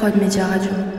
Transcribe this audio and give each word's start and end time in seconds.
Prod 0.00 0.16
Média 0.16 0.46
Radio. 0.46 0.89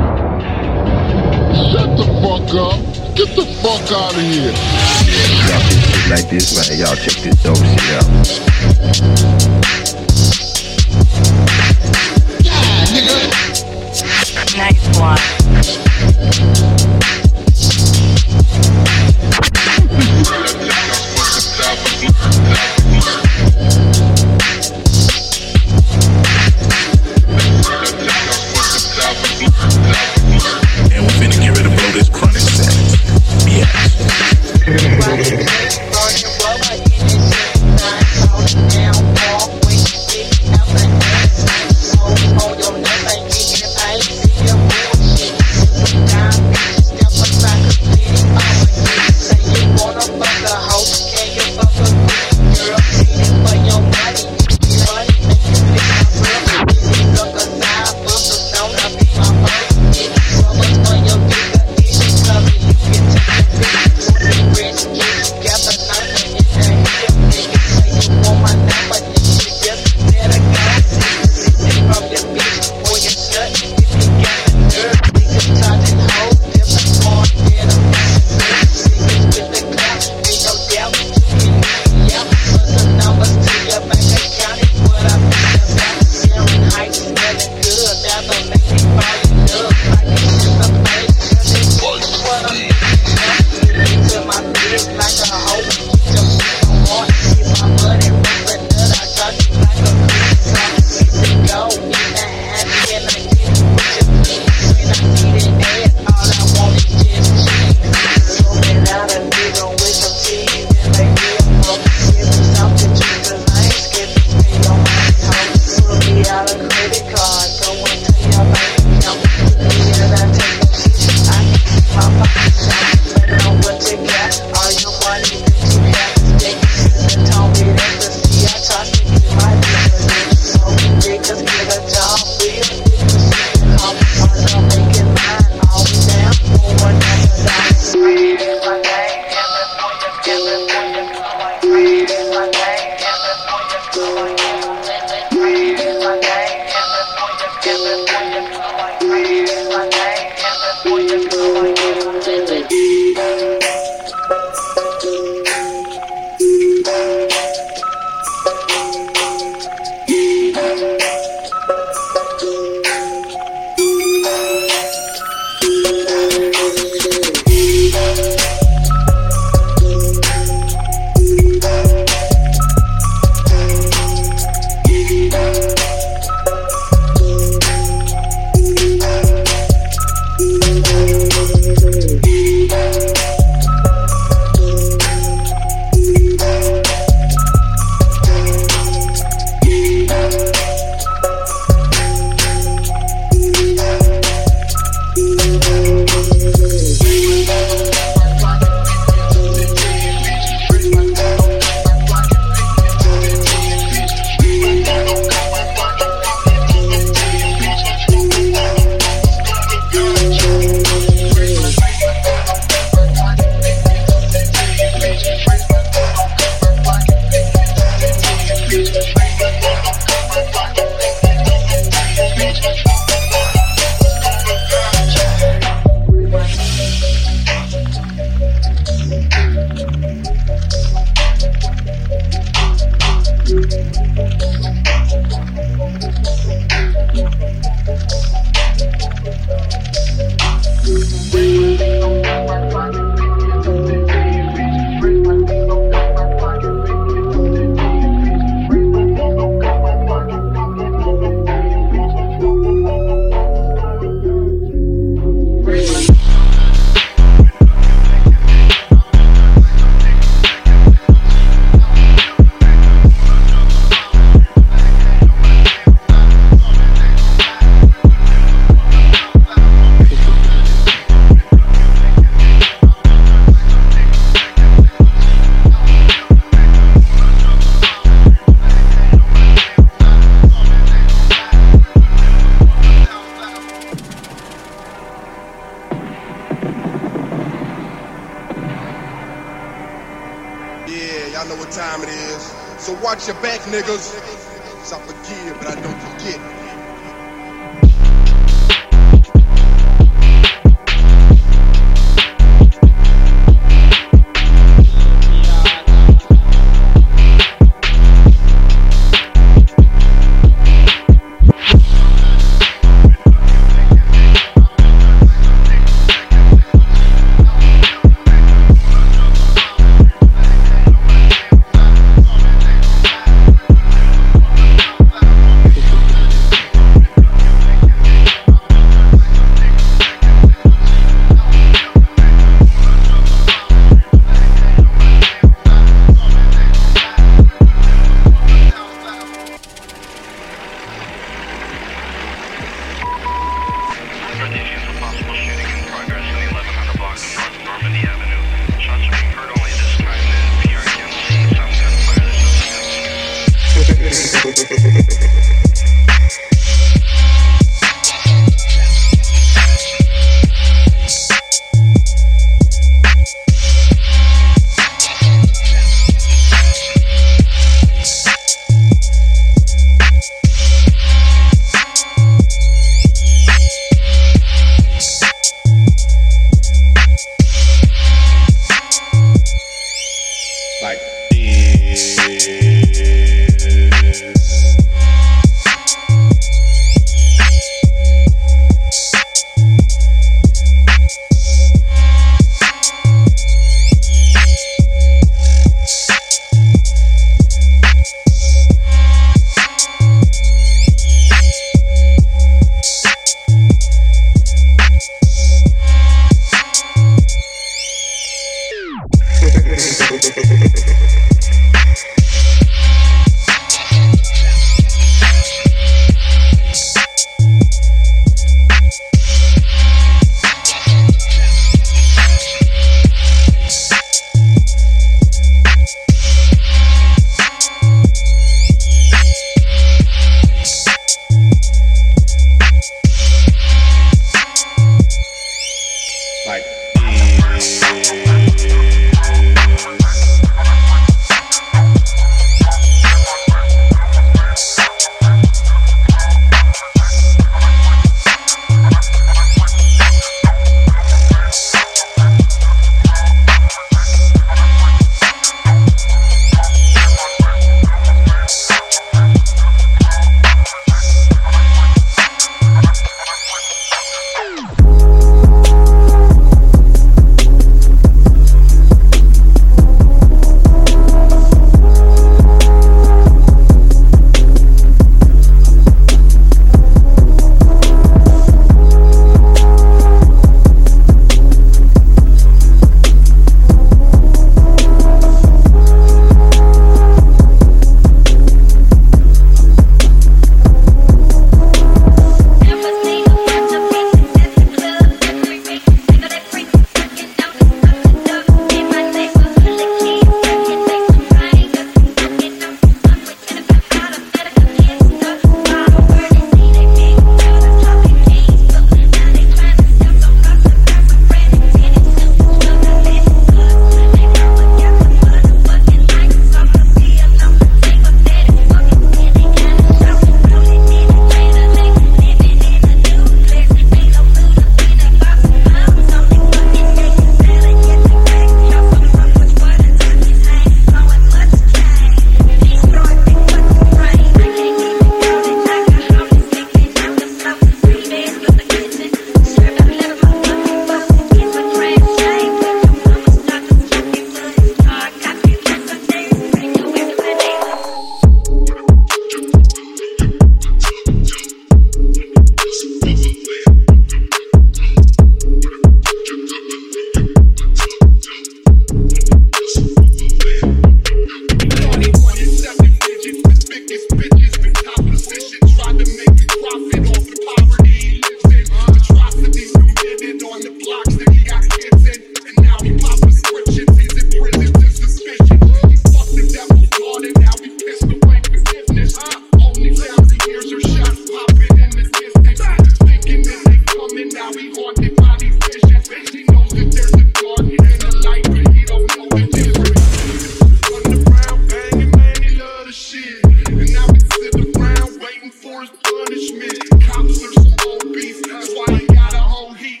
And 593.66 593.92
now 593.92 594.06
he's 594.12 594.26
sitting 594.34 594.76
around 594.76 595.20
waiting 595.22 595.50
for 595.50 595.82
his 595.82 595.90
punishment. 596.02 597.02
Cops 597.04 597.44
are 597.44 597.52
small 597.52 597.98
beasts, 598.12 598.48
that's 598.48 598.72
why 598.74 598.98
he 598.98 599.06
got 599.06 599.34
a 599.34 599.38
whole 599.38 599.72
heat. 599.74 600.00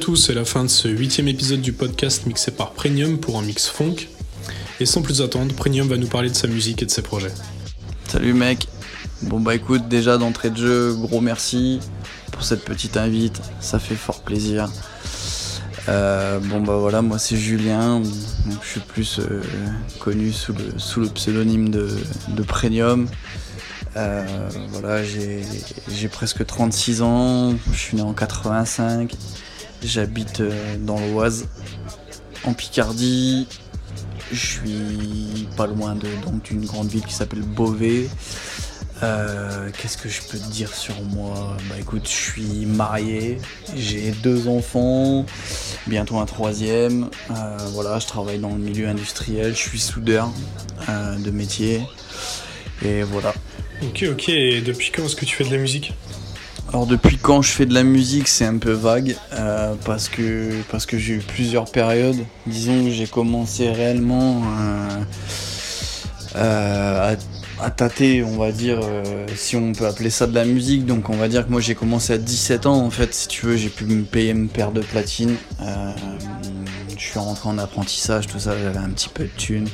Tous, 0.00 0.16
c'est 0.16 0.34
la 0.34 0.46
fin 0.46 0.64
de 0.64 0.68
ce 0.68 0.88
huitième 0.88 1.28
épisode 1.28 1.60
du 1.60 1.74
podcast 1.74 2.24
mixé 2.24 2.52
par 2.52 2.72
Premium 2.72 3.18
pour 3.18 3.38
un 3.38 3.42
mix 3.42 3.68
funk. 3.68 3.96
Et 4.80 4.86
sans 4.86 5.02
plus 5.02 5.20
attendre, 5.20 5.54
Premium 5.54 5.86
va 5.88 5.98
nous 5.98 6.06
parler 6.06 6.30
de 6.30 6.34
sa 6.34 6.48
musique 6.48 6.82
et 6.82 6.86
de 6.86 6.90
ses 6.90 7.02
projets. 7.02 7.32
Salut 8.08 8.32
mec. 8.32 8.66
Bon 9.20 9.40
bah 9.40 9.54
écoute, 9.54 9.88
déjà 9.88 10.16
d'entrée 10.16 10.48
de 10.48 10.56
jeu, 10.56 10.94
gros 10.94 11.20
merci 11.20 11.80
pour 12.32 12.42
cette 12.42 12.64
petite 12.64 12.96
invite, 12.96 13.42
ça 13.60 13.78
fait 13.78 13.94
fort 13.94 14.22
plaisir. 14.22 14.70
Euh, 15.90 16.38
bon 16.38 16.62
bah 16.62 16.76
voilà, 16.76 17.02
moi 17.02 17.18
c'est 17.18 17.36
Julien, 17.36 18.02
je 18.62 18.66
suis 18.66 18.80
plus 18.80 19.18
euh, 19.18 19.42
connu 19.98 20.32
sous 20.32 20.54
le, 20.54 20.78
sous 20.78 21.00
le 21.00 21.08
pseudonyme 21.08 21.68
de, 21.68 21.90
de 22.28 22.42
Premium. 22.42 23.06
Euh, 23.96 24.48
voilà, 24.70 25.04
j'ai 25.04 26.08
presque 26.10 26.46
36 26.46 27.02
ans, 27.02 27.54
je 27.70 27.78
suis 27.78 27.96
né 27.96 28.02
en 28.02 28.14
85, 28.14 29.14
j'habite 29.82 30.40
euh, 30.40 30.76
dans 30.78 30.98
l'Oise, 30.98 31.46
en 32.44 32.52
Picardie, 32.52 33.46
je 34.32 34.46
suis 34.46 35.48
pas 35.56 35.66
loin 35.66 35.96
d'une 36.44 36.64
grande 36.64 36.88
ville 36.88 37.04
qui 37.04 37.14
s'appelle 37.14 37.42
Beauvais. 37.42 38.08
Euh, 39.02 39.70
Qu'est-ce 39.78 39.96
que 39.96 40.08
je 40.08 40.20
peux 40.22 40.38
te 40.38 40.50
dire 40.50 40.74
sur 40.74 41.02
moi? 41.02 41.56
Bah 41.68 41.76
écoute, 41.80 42.04
je 42.04 42.30
suis 42.32 42.66
marié, 42.66 43.38
j'ai 43.74 44.10
deux 44.22 44.46
enfants, 44.46 45.24
bientôt 45.86 46.18
un 46.18 46.26
troisième. 46.26 47.08
Euh, 47.30 47.56
voilà, 47.72 47.98
je 47.98 48.06
travaille 48.06 48.38
dans 48.38 48.50
le 48.50 48.58
milieu 48.58 48.88
industriel, 48.88 49.54
je 49.54 49.60
suis 49.60 49.80
soudeur 49.80 50.30
de 50.88 51.30
métier. 51.30 51.82
Et 52.82 53.02
voilà. 53.02 53.34
Ok, 53.82 54.04
ok, 54.10 54.28
et 54.28 54.60
depuis 54.60 54.90
quand 54.90 55.04
est-ce 55.04 55.16
que 55.16 55.24
tu 55.24 55.34
fais 55.34 55.44
de 55.44 55.50
la 55.50 55.58
musique? 55.58 55.94
Alors 56.72 56.86
depuis 56.86 57.16
quand 57.16 57.42
je 57.42 57.50
fais 57.50 57.66
de 57.66 57.74
la 57.74 57.82
musique, 57.82 58.28
c'est 58.28 58.44
un 58.44 58.56
peu 58.56 58.70
vague 58.70 59.16
euh, 59.32 59.74
parce 59.84 60.08
que 60.08 60.52
parce 60.70 60.86
que 60.86 60.98
j'ai 60.98 61.14
eu 61.14 61.18
plusieurs 61.18 61.64
périodes. 61.68 62.24
Disons 62.46 62.84
que 62.84 62.90
j'ai 62.90 63.08
commencé 63.08 63.68
réellement 63.70 64.40
euh, 64.44 64.88
euh, 66.36 67.16
à, 67.58 67.64
à 67.64 67.70
tâter, 67.72 68.22
on 68.22 68.38
va 68.38 68.52
dire, 68.52 68.78
si 69.34 69.56
on 69.56 69.72
peut 69.72 69.86
appeler 69.86 70.10
ça 70.10 70.28
de 70.28 70.34
la 70.34 70.44
musique. 70.44 70.86
Donc 70.86 71.10
on 71.10 71.16
va 71.16 71.26
dire 71.26 71.44
que 71.44 71.50
moi 71.50 71.60
j'ai 71.60 71.74
commencé 71.74 72.12
à 72.12 72.18
17 72.18 72.66
ans 72.66 72.86
en 72.86 72.90
fait, 72.90 73.12
si 73.14 73.26
tu 73.26 73.46
veux, 73.46 73.56
j'ai 73.56 73.68
pu 73.68 73.84
me 73.84 74.04
payer 74.04 74.30
une 74.30 74.48
paire 74.48 74.70
de 74.70 74.80
platine. 74.80 75.34
Euh, 75.60 75.92
je 76.96 77.02
suis 77.02 77.18
rentré 77.18 77.48
en 77.48 77.58
apprentissage, 77.58 78.28
tout 78.28 78.38
ça, 78.38 78.56
j'avais 78.56 78.78
un 78.78 78.90
petit 78.90 79.08
peu 79.08 79.24
de 79.24 79.30
thunes. 79.36 79.68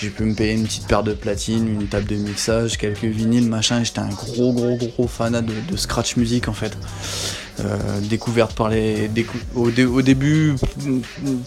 J'ai 0.00 0.08
pu 0.08 0.22
me 0.24 0.34
payer 0.34 0.54
une 0.54 0.64
petite 0.64 0.86
paire 0.86 1.02
de 1.02 1.12
platines, 1.12 1.68
une 1.80 1.86
table 1.86 2.06
de 2.06 2.16
mixage, 2.16 2.78
quelques 2.78 3.04
vinyles, 3.04 3.46
machin. 3.48 3.84
J'étais 3.84 3.98
un 3.98 4.08
gros, 4.08 4.52
gros, 4.52 4.76
gros 4.76 5.06
fanat 5.06 5.42
de, 5.42 5.52
scratch 5.76 6.16
music 6.16 6.48
en 6.48 6.54
fait. 6.54 6.76
Euh, 7.60 7.76
découverte 8.08 8.54
par 8.56 8.70
les. 8.70 9.08
décou- 9.08 9.36
au, 9.54 9.70
dé- 9.70 9.84
au 9.84 10.00
début, 10.00 10.54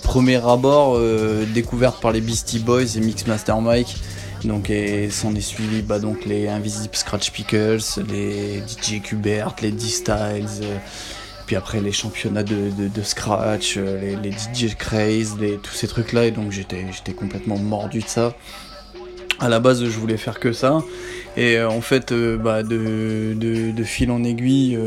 premier 0.04 0.36
abord, 0.36 0.96
euh, 0.98 1.46
découverte 1.52 2.00
par 2.00 2.12
les 2.12 2.22
Beastie 2.22 2.60
Boys 2.60 2.96
et 2.96 3.00
Mixmaster 3.00 3.60
Mike. 3.60 3.96
Donc, 4.44 4.70
et 4.70 5.10
s'en 5.10 5.34
est 5.36 5.42
suivi 5.42 5.82
bah, 5.82 6.00
donc 6.00 6.26
les 6.26 6.48
Invisible 6.50 6.94
Scratch 6.96 7.32
Pickles, 7.32 7.80
les 8.12 8.60
DJ 8.60 9.02
Kubert, 9.02 9.56
les 9.62 9.72
D-Styles. 9.72 10.46
euh, 10.62 10.78
après 11.56 11.82
les 11.82 11.92
championnats 11.92 12.44
de, 12.44 13.02
scratch, 13.04 13.76
euh, 13.78 14.16
les, 14.22 14.32
DJ 14.32 14.76
Craze, 14.76 15.38
tous 15.62 15.74
ces 15.74 15.88
trucs 15.88 16.13
là, 16.13 16.26
et 16.26 16.32
donc 16.32 16.52
j'étais 16.52 17.13
complètement 17.13 17.58
mordu 17.58 18.00
de 18.00 18.08
ça. 18.08 18.34
À 19.39 19.50
la 19.50 19.60
base, 19.60 19.84
je 19.84 20.00
voulais 20.00 20.18
faire 20.18 20.39
que 20.39 20.54
ça, 20.54 20.84
et 21.36 21.58
euh, 21.58 21.70
en 21.70 21.82
fait, 21.82 22.12
euh, 22.12 22.38
bah, 22.38 22.63
de, 22.63 23.84
fil 23.84 24.12
en 24.12 24.24
aiguille, 24.24 24.78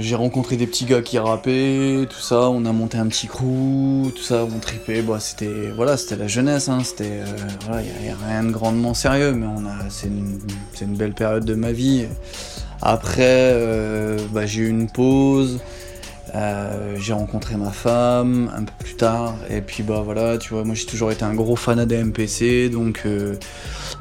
j'ai 0.00 0.14
rencontré 0.14 0.56
des 0.56 0.66
petits 0.66 0.84
gars 0.84 1.02
qui 1.02 1.18
rappaient, 1.18 2.06
tout 2.08 2.20
ça, 2.20 2.48
on 2.50 2.64
a 2.64 2.72
monté 2.72 2.98
un 2.98 3.06
petit 3.08 3.26
crew, 3.26 4.10
tout 4.14 4.22
ça, 4.22 4.44
on 4.44 4.58
tripait, 4.58 5.02
bah, 5.02 5.18
c'était 5.20 5.70
voilà, 5.74 5.96
c'était 5.96 6.16
la 6.16 6.28
jeunesse, 6.28 6.68
hein, 6.68 6.80
c'était 6.84 7.20
euh, 7.20 7.72
a, 7.72 8.26
rien 8.28 8.44
de 8.44 8.50
grandement 8.50 8.94
sérieux, 8.94 9.32
mais 9.32 9.46
on 9.46 9.66
a 9.66 9.90
c'est 9.90 10.06
une 10.06 10.96
belle 10.96 11.14
période 11.14 11.44
de 11.44 11.54
ma 11.54 11.72
vie. 11.72 12.06
Après, 12.82 13.22
euh, 13.22 14.18
bah, 14.32 14.46
j'ai 14.46 14.62
eu 14.62 14.68
une 14.68 14.88
pause. 14.90 15.60
euh, 16.34 16.96
j'ai 16.98 17.12
rencontré 17.12 17.56
ma 17.56 17.70
femme 17.72 18.50
un 18.56 18.64
peu 18.64 18.72
plus 18.78 18.94
tard 18.96 19.34
et 19.50 19.60
puis 19.62 19.82
bah 19.82 20.02
voilà 20.04 20.38
tu 20.38 20.54
vois 20.54 20.64
moi 20.64 20.76
j'ai 20.76 20.86
toujours 20.86 21.10
été 21.10 21.24
un 21.24 21.34
gros 21.34 21.56
fanat 21.56 21.86
des 21.86 21.96
MPC 22.04 22.68
donc 22.70 23.02
euh, 23.06 23.34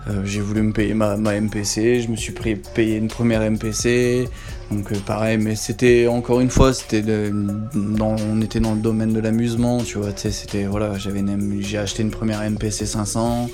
Euh, 0.09 0.23
j'ai 0.25 0.41
voulu 0.41 0.61
me 0.63 0.73
payer 0.73 0.93
ma, 0.93 1.17
ma 1.17 1.35
MPC, 1.39 2.01
je 2.01 2.09
me 2.09 2.15
suis 2.15 2.33
pris 2.33 2.55
payé 2.55 2.97
une 2.97 3.07
première 3.09 3.41
MPC. 3.41 4.29
Donc 4.71 4.91
euh, 4.91 4.95
pareil, 5.05 5.37
mais 5.37 5.55
c'était 5.55 6.07
encore 6.07 6.39
une 6.41 6.49
fois, 6.49 6.73
c'était 6.73 7.03
on 8.01 8.41
était 8.41 8.59
dans 8.59 8.73
le 8.73 8.81
domaine 8.81 9.13
de 9.13 9.19
l'amusement, 9.19 9.83
tu 9.83 9.97
vois. 9.97 10.13
tu 10.13 10.21
sais, 10.23 10.31
C'était 10.31 10.65
voilà, 10.65 10.97
j'avais 10.97 11.23
j'ai 11.61 11.77
acheté 11.77 12.03
une 12.03 12.11
première 12.11 12.41
MPC 12.49 12.85
500. 12.85 13.49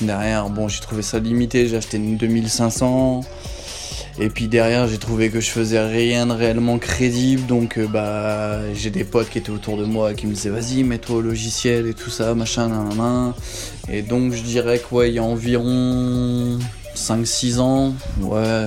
Derrière, 0.00 0.48
bon, 0.50 0.68
j'ai 0.68 0.80
trouvé 0.80 1.02
ça 1.02 1.18
limité, 1.18 1.68
j'ai 1.68 1.76
acheté 1.76 1.98
une 1.98 2.16
2500. 2.16 3.20
Et 4.22 4.28
puis 4.28 4.48
derrière, 4.48 4.86
j'ai 4.86 4.98
trouvé 4.98 5.30
que 5.30 5.40
je 5.40 5.48
faisais 5.48 5.80
rien 5.82 6.26
de 6.26 6.32
réellement 6.32 6.76
crédible, 6.76 7.46
donc 7.46 7.78
euh, 7.78 7.86
bah 7.86 8.60
j'ai 8.74 8.90
des 8.90 9.02
potes 9.02 9.30
qui 9.30 9.38
étaient 9.38 9.50
autour 9.50 9.78
de 9.78 9.86
moi 9.86 10.12
qui 10.12 10.26
me 10.26 10.34
disaient 10.34 10.50
vas-y, 10.50 10.84
mets-toi 10.84 11.16
au 11.16 11.20
logiciel 11.22 11.86
et 11.86 11.94
tout 11.94 12.10
ça, 12.10 12.34
machin, 12.34 12.68
nan, 12.68 13.32
Et 13.88 14.02
donc 14.02 14.34
je 14.34 14.42
dirais 14.42 14.78
que 14.78 14.94
ouais, 14.94 15.08
il 15.08 15.14
y 15.14 15.18
a 15.18 15.22
environ 15.22 16.58
5-6 16.94 17.60
ans, 17.60 17.94
ouais, 18.20 18.66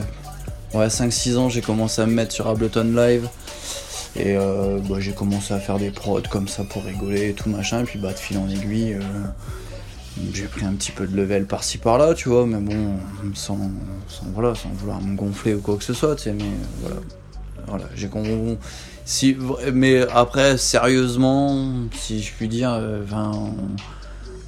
ouais 0.73 0.87
5-6 0.87 1.37
ans, 1.37 1.49
j'ai 1.49 1.61
commencé 1.61 2.01
à 2.01 2.07
me 2.07 2.13
mettre 2.13 2.33
sur 2.33 2.47
Ableton 2.47 2.91
Live. 2.95 3.29
Et 4.15 4.35
euh, 4.35 4.79
bah, 4.89 4.95
j'ai 4.99 5.13
commencé 5.13 5.53
à 5.53 5.59
faire 5.59 5.77
des 5.77 5.91
prods 5.91 6.21
comme 6.31 6.47
ça 6.47 6.63
pour 6.63 6.83
rigoler 6.83 7.29
et 7.29 7.33
tout 7.33 7.49
machin, 7.49 7.81
et 7.81 7.83
puis 7.83 7.99
bah 7.99 8.11
de 8.11 8.17
fil 8.17 8.39
en 8.39 8.49
aiguille, 8.49 8.93
euh, 8.93 9.01
j'ai 10.33 10.45
pris 10.45 10.65
un 10.65 10.73
petit 10.73 10.91
peu 10.91 11.07
de 11.07 11.15
level 11.15 11.45
par-ci 11.45 11.77
par-là, 11.77 12.13
tu 12.13 12.29
vois, 12.29 12.45
mais 12.45 12.59
bon, 12.59 12.93
sans, 13.33 13.57
sans, 14.07 14.25
voilà, 14.33 14.53
sans 14.55 14.69
vouloir 14.69 15.01
me 15.01 15.15
gonfler 15.15 15.53
ou 15.55 15.59
quoi 15.61 15.75
que 15.77 15.83
ce 15.83 15.93
soit, 15.93 16.15
tu 16.15 16.23
sais, 16.23 16.33
mais 16.33 16.43
euh, 16.43 16.47
voilà. 16.81 16.95
Voilà, 17.65 17.85
j'ai 17.95 18.09
con- 18.09 18.57
mais 19.73 20.01
après, 20.13 20.57
sérieusement, 20.57 21.65
si 21.93 22.21
je 22.21 22.33
puis 22.33 22.49
dire, 22.49 22.71
euh, 22.73 23.01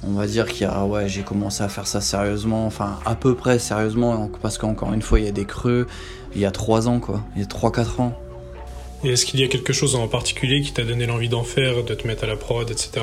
on 0.06 0.12
va 0.12 0.26
dire 0.26 0.46
qu'il 0.46 0.62
y 0.62 0.70
a, 0.70 0.84
ouais, 0.84 1.08
j'ai 1.08 1.22
commencé 1.22 1.62
à 1.62 1.68
faire 1.68 1.86
ça 1.86 2.00
sérieusement, 2.02 2.66
enfin, 2.66 2.98
à 3.06 3.14
peu 3.14 3.34
près 3.34 3.58
sérieusement, 3.58 4.30
parce 4.42 4.58
qu'encore 4.58 4.92
une 4.92 5.00
fois, 5.02 5.18
il 5.18 5.24
y 5.24 5.28
a 5.28 5.32
des 5.32 5.46
creux, 5.46 5.86
il 6.34 6.40
y 6.42 6.44
a 6.44 6.50
3 6.50 6.88
ans, 6.88 7.00
quoi, 7.00 7.24
il 7.34 7.40
y 7.40 7.44
a 7.44 7.48
3-4 7.48 8.00
ans. 8.02 8.12
Et 9.02 9.10
est-ce 9.12 9.24
qu'il 9.26 9.40
y 9.40 9.44
a 9.44 9.48
quelque 9.48 9.72
chose 9.72 9.94
en 9.96 10.08
particulier 10.08 10.60
qui 10.60 10.72
t'a 10.72 10.84
donné 10.84 11.06
l'envie 11.06 11.28
d'en 11.30 11.42
faire, 11.44 11.84
de 11.84 11.94
te 11.94 12.06
mettre 12.06 12.24
à 12.24 12.26
la 12.26 12.36
prod, 12.36 12.70
etc. 12.70 13.00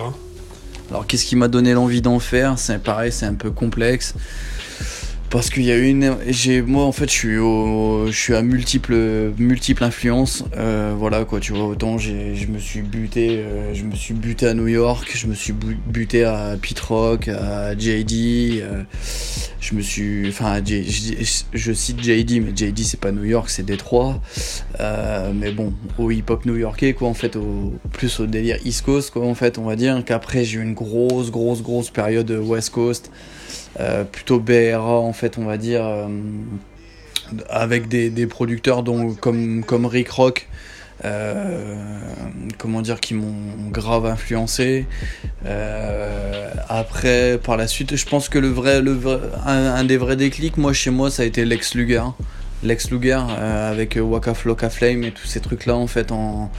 Alors 0.90 1.08
qu'est-ce 1.08 1.26
qui 1.26 1.36
m'a 1.36 1.48
donné 1.48 1.74
l'envie 1.74 2.02
d'en 2.02 2.20
faire? 2.20 2.60
C'est 2.60 2.78
pareil, 2.82 3.12
c'est 3.12 3.26
un 3.26 3.34
peu 3.34 3.52
complexe. 3.52 4.14
Parce 5.34 5.50
qu'il 5.50 5.64
y 5.64 5.72
a 5.72 5.78
une, 5.80 6.16
j'ai, 6.28 6.62
moi 6.62 6.84
en 6.84 6.92
fait, 6.92 7.06
je 7.10 7.16
suis 7.16 7.38
au, 7.40 8.06
je 8.06 8.16
suis 8.16 8.36
à 8.36 8.44
multiples, 8.44 9.32
multiples 9.40 9.84
influences. 9.84 10.44
Euh, 10.56 10.94
voilà 10.96 11.26
quoi, 11.26 11.40
tu 11.40 11.54
vois. 11.54 11.66
Autant 11.66 11.98
j'ai, 11.98 12.36
je 12.36 12.46
me 12.46 12.60
suis 12.60 12.84
buté, 12.84 13.40
euh, 13.40 13.74
je 13.74 13.84
me 13.84 13.96
suis 13.96 14.14
buté 14.14 14.46
à 14.46 14.54
New 14.54 14.68
York, 14.68 15.12
je 15.16 15.26
me 15.26 15.34
suis 15.34 15.52
bu- 15.54 15.76
buté 15.88 16.24
à 16.24 16.56
Pete 16.62 16.80
Rock, 16.82 17.30
à 17.30 17.76
JD. 17.76 18.62
euh, 18.62 18.84
je 19.60 19.74
me 19.74 19.82
suis, 19.82 20.28
enfin, 20.28 20.62
je, 20.64 21.26
je 21.54 21.74
cite 21.74 22.04
JD, 22.04 22.40
mais 22.44 22.52
JD 22.56 22.80
c'est 22.84 23.00
pas 23.00 23.12
New 23.12 23.24
York, 23.24 23.50
c'est 23.50 23.66
Détroit. 23.66 24.22
Euh, 24.82 25.32
mais 25.34 25.52
bon, 25.52 25.74
au 25.98 26.12
hip-hop 26.12 26.46
new-yorkais, 26.46 26.94
quoi, 26.94 27.08
en 27.08 27.14
fait, 27.16 27.38
au, 27.38 27.74
plus 27.92 28.20
au 28.20 28.28
délire 28.28 28.58
East 28.66 28.84
Coast, 28.86 29.10
quoi, 29.10 29.26
en 29.26 29.34
fait, 29.34 29.58
on 29.58 29.64
va 29.64 29.76
dire 29.76 30.00
qu'après 30.06 30.44
j'ai 30.46 30.60
eu 30.60 30.62
une 30.62 30.76
grosse, 30.76 31.32
grosse, 31.32 31.64
grosse 31.64 31.90
période 31.90 32.30
West 32.30 32.70
Coast, 32.70 33.10
plutôt 34.12 34.40
BRA, 34.40 35.00
en 35.00 35.14
fait, 35.14 35.38
on 35.38 35.46
va 35.46 35.58
dire, 35.58 35.86
euh, 35.86 36.08
avec 37.50 37.88
des, 37.88 38.28
producteurs 38.28 38.84
comme, 39.20 39.86
Rick 39.86 40.10
Rock, 40.10 40.48
euh, 41.06 41.98
comment 42.58 42.82
dire, 42.82 43.00
qui 43.00 43.14
m'ont 43.14 43.70
grave 43.72 44.06
influencé. 44.06 44.86
Euh, 45.46 46.52
après, 46.70 47.40
par 47.44 47.58
la 47.58 47.68
suite, 47.68 47.96
je 47.96 48.06
pense 48.06 48.30
que 48.30 48.40
le 48.40 48.50
vrai, 48.50 48.82
le 48.82 48.98
un, 49.46 49.84
des 49.84 49.98
vrais 49.98 50.16
déclics, 50.16 50.58
moi, 50.58 50.74
chez 50.74 50.92
moi, 50.92 51.10
ça 51.10 51.24
a 51.24 51.26
été 51.26 51.46
Lex 51.46 51.76
Luger. 51.76 52.04
Lex 52.64 52.92
Luger 52.92 53.20
euh, 53.30 53.72
avec 53.72 53.98
euh, 53.98 54.02
Waka 54.02 54.34
Flocka 54.34 54.70
Flame 54.70 55.04
et 55.04 55.12
tous 55.12 55.28
ces 55.28 55.42
trucs 55.42 55.66
là 55.66 55.76
en 55.76 55.88
fait 55.88 56.14
en 56.14 56.50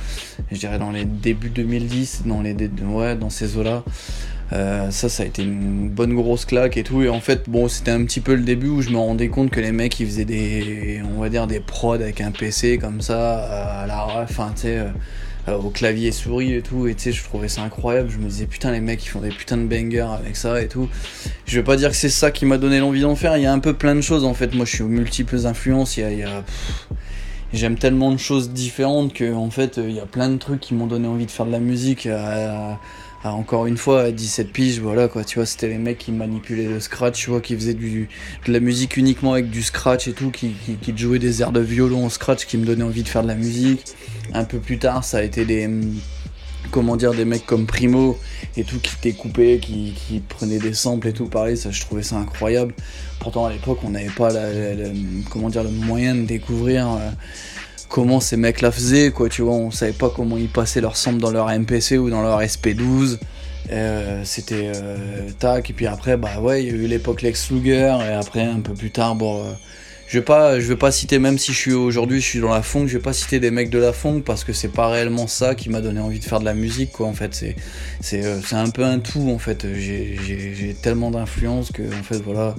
je 0.53 0.59
dirais 0.59 0.79
dans 0.79 0.91
les 0.91 1.07
débuts 1.07 1.49
2010 1.49 2.25
dans 2.27 2.43
les 2.43 2.55
ouais 2.83 3.17
dans 3.17 3.31
ces 3.31 3.57
eaux 3.57 3.63
là 3.63 3.83
ça 4.51 5.09
ça 5.09 5.23
a 5.23 5.27
été 5.27 5.43
une 5.43 5.89
bonne 5.89 6.15
grosse 6.15 6.45
claque 6.45 6.77
et 6.77 6.85
tout. 6.85 7.03
Et 7.03 7.09
en 7.09 7.21
fait 7.21 7.49
bon 7.49 7.69
c'était 7.69 7.91
un 7.91 8.05
petit 8.05 8.21
peu 8.21 8.35
le 8.35 8.43
début 8.43 8.69
où 8.69 8.83
je 8.83 8.91
me 8.91 8.99
rendais 8.99 9.29
compte 9.29 9.51
que 9.51 9.61
les 9.61 9.73
mecs 9.73 9.99
ils 10.01 10.07
faisaient 10.07 10.25
des 10.25 11.03
on 11.17 11.21
va 11.21 11.29
dire 11.29 11.47
des 11.47 11.61
prods 11.61 11.95
avec 11.95 12.21
un 12.21 12.31
PC 12.31 12.79
comme 12.79 13.01
ça 13.01 13.39
à 13.83 13.87
la 13.87 14.07
enfin 14.23 14.53
tu 14.55 14.63
sais 14.63 14.79
euh, 14.79 14.89
euh, 15.47 15.59
au 15.59 15.69
clavier 15.69 16.11
souris 16.11 16.55
et 16.55 16.63
tout. 16.63 16.87
Et 16.87 16.95
tu 16.95 17.03
sais 17.03 17.13
je 17.13 17.23
trouvais 17.23 17.49
ça 17.49 17.63
incroyable. 17.63 18.09
Je 18.11 18.19
me 18.19 18.29
disais 18.29 18.47
putain 18.47 18.73
les 18.73 18.81
mecs 18.81 19.05
ils 19.05 19.09
font 19.09 19.21
des 19.21 19.29
putains 19.29 19.59
de 19.59 19.67
bangers 19.67 20.09
avec 20.19 20.37
ça 20.37 20.63
et 20.63 20.69
tout. 20.69 20.89
Je 21.47 21.59
vais 21.59 21.65
pas 21.65 21.77
dire 21.77 21.91
que 21.91 21.97
c'est 21.97 22.09
ça 22.09 22.31
qui 22.31 22.47
m'a 22.47 22.57
donné 22.57 22.81
l'envie 22.81 23.03
d'en 23.03 23.15
faire. 23.15 23.37
Il 23.37 23.43
y 23.43 23.47
a 23.47 23.53
un 23.53 23.59
peu 23.59 23.75
plein 23.75 23.95
de 23.95 24.01
choses 24.01 24.25
en 24.25 24.33
fait. 24.33 24.55
Moi 24.55 24.65
je 24.65 24.75
suis 24.75 24.83
aux 24.83 24.89
multiples 24.89 25.47
influences. 25.47 25.99
Il 25.99 26.01
y 26.01 26.05
a, 26.05 26.11
il 26.11 26.29
j'aime 27.53 27.77
tellement 27.77 28.11
de 28.11 28.17
choses 28.17 28.51
différentes 28.51 29.13
que 29.13 29.35
en 29.35 29.51
fait 29.51 29.79
euh, 29.79 29.89
il 29.89 29.95
y 29.95 30.01
a 30.01 30.07
plein 30.07 30.31
de 30.31 30.39
trucs 30.39 30.61
qui 30.61 30.75
m'ont 30.75 30.87
donné 30.87 31.07
envie 31.07 31.27
de 31.27 31.31
faire 31.31 31.47
de 31.47 31.53
la 31.53 31.61
musique 31.61 32.09
à 33.25 33.33
encore 33.33 33.67
une 33.67 33.79
fois 33.79 34.03
à 34.03 34.11
17 34.13 34.53
piges 34.53 34.81
voilà 34.81 35.09
quoi. 35.09 35.25
Tu 35.25 35.39
vois 35.39 35.47
c'était 35.47 35.69
les 35.69 35.79
mecs 35.79 35.99
qui 35.99 36.13
manipulaient 36.13 36.69
le 36.69 36.79
scratch 36.79 37.23
tu 37.23 37.31
vois 37.31 37.41
qui 37.41 37.57
faisaient 37.57 37.73
du, 37.75 38.09
de 38.47 38.53
la 38.53 38.61
musique 38.61 38.99
uniquement 38.99 39.33
avec 39.33 39.51
du 39.51 39.63
scratch 39.63 40.07
et 40.09 40.13
tout 40.13 40.31
qui, 40.31 40.55
qui, 40.83 40.97
jouaient 40.97 41.19
des 41.19 41.41
airs 41.41 41.51
de 41.53 41.61
violon 41.61 42.05
au 42.05 42.11
scratch 42.11 42.45
qui 42.45 42.59
me 42.59 42.67
donnaient 42.67 42.85
envie 42.85 43.03
de 43.03 43.09
faire 43.09 43.23
de 43.23 43.29
la 43.29 43.35
musique. 43.35 43.83
Un 44.35 44.45
peu 44.45 44.59
plus 44.59 44.79
tard 44.79 45.05
ça 45.05 45.19
a 45.19 45.23
été 45.23 45.47
des 45.47 45.65
hum, 45.67 45.95
comment 46.71 46.97
dire 46.97 47.15
des 47.15 47.25
mecs 47.25 47.47
comme 47.47 47.65
Primo 47.67 48.19
et 48.59 48.65
tout 48.65 48.79
qui 48.79 48.93
découpaient 49.03 49.59
qui, 49.59 49.95
qui 49.97 50.21
prenaient 50.21 50.59
des 50.59 50.75
samples 50.75 51.09
et 51.09 51.13
tout. 51.15 51.27
Pareil 51.27 51.57
ça 51.57 51.71
je 51.71 51.81
trouvais 51.81 52.03
ça 52.03 52.17
incroyable. 52.17 52.75
Pourtant 53.21 53.47
à 53.47 53.53
l'époque 53.53 53.79
on 53.85 53.91
n'avait 53.91 54.11
pas 54.11 54.31
la- 54.31 54.51
comment 55.31 55.49
dire 55.49 55.65
le 55.65 55.71
moyen 55.71 56.15
de 56.15 56.27
découvrir 56.27 56.93
euh, 56.93 57.11
comment 57.89 58.21
ces 58.21 58.37
mecs 58.37 58.61
là 58.61 58.71
faisaient 58.71 59.11
quoi 59.11 59.29
tu 59.29 59.43
vois 59.43 59.55
on 59.55 59.71
savait 59.71 59.93
pas 59.93 60.11
comment 60.11 60.37
ils 60.37 60.49
passaient 60.49 60.81
leur 60.81 60.97
sample 60.97 61.19
dans 61.19 61.31
leur 61.31 61.49
MPC 61.49 61.99
ou 61.99 62.11
dans 62.11 62.23
leur 62.23 62.41
SP12 62.41 63.19
Euh, 63.71 64.21
c'était 64.25 64.73
euh, 64.77 65.31
tac 65.39 65.71
et 65.71 65.73
puis 65.73 65.87
après 65.87 66.19
bah 66.19 66.39
ouais 66.39 66.63
il 66.63 66.69
y 66.69 66.71
a 66.71 66.75
eu 66.75 66.87
l'époque 66.87 67.23
Lex 67.23 67.51
Luger 67.51 67.97
et 68.07 68.13
après 68.13 68.43
un 68.43 68.61
peu 68.61 68.75
plus 68.75 68.91
tard 68.91 69.15
bon 69.15 69.41
euh, 69.41 69.53
je 70.07 70.19
vais 70.19 70.25
pas 70.25 70.61
je 70.61 70.67
vais 70.67 70.77
pas 70.77 70.93
citer 70.93 71.19
même 71.19 71.39
si 71.39 71.53
je 71.53 71.59
suis 71.59 71.73
aujourd'hui 71.73 72.21
je 72.21 72.27
suis 72.27 72.41
dans 72.41 72.53
la 72.53 72.63
funk 72.63 72.87
je 72.89 72.99
vais 72.99 73.03
pas 73.03 73.13
citer 73.15 73.41
des 73.41 73.51
mecs 73.51 73.71
de 73.71 73.79
la 73.79 73.93
funk 73.93 74.21
parce 74.21 74.45
que 74.45 74.53
c'est 74.53 74.69
pas 74.69 74.89
réellement 74.89 75.27
ça 75.27 75.55
qui 75.55 75.71
m'a 75.71 75.81
donné 75.81 76.01
envie 76.01 76.19
de 76.19 76.25
faire 76.25 76.41
de 76.41 76.45
la 76.45 76.55
musique 76.55 76.93
quoi 76.93 77.07
en 77.07 77.15
fait. 77.15 77.35
C'est 77.35 77.57
c'est 78.01 78.25
euh, 78.25 78.41
un 78.53 78.71
peu 78.71 78.85
un 78.85 78.99
tout 78.99 79.31
en 79.31 79.39
fait. 79.39 79.67
J'ai 79.75 80.77
tellement 80.83 81.11
d'influence 81.11 81.73
que 81.73 81.83
en 81.83 82.03
fait 82.03 82.19
voilà 82.19 82.55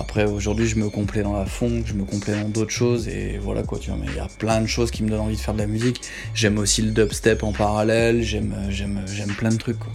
après 0.00 0.24
aujourd'hui 0.24 0.66
je 0.66 0.76
me 0.76 0.88
complais 0.90 1.22
dans 1.22 1.32
la 1.32 1.46
funk 1.46 1.82
je 1.86 1.94
me 1.94 2.04
complais 2.04 2.40
dans 2.40 2.48
d'autres 2.48 2.72
choses 2.72 3.08
et 3.08 3.38
voilà 3.38 3.62
quoi 3.62 3.78
tu 3.78 3.90
vois 3.90 3.98
mais 4.00 4.06
il 4.10 4.16
y 4.16 4.20
a 4.20 4.28
plein 4.38 4.60
de 4.60 4.66
choses 4.66 4.90
qui 4.90 5.02
me 5.02 5.10
donnent 5.10 5.20
envie 5.20 5.36
de 5.36 5.40
faire 5.40 5.54
de 5.54 5.58
la 5.58 5.66
musique 5.66 6.02
j'aime 6.34 6.58
aussi 6.58 6.82
le 6.82 6.90
dubstep 6.90 7.42
en 7.42 7.52
parallèle 7.52 8.22
j'aime 8.22 8.54
j'aime 8.70 9.02
j'aime 9.06 9.34
plein 9.34 9.50
de 9.50 9.56
trucs 9.56 9.78
quoi 9.78 9.92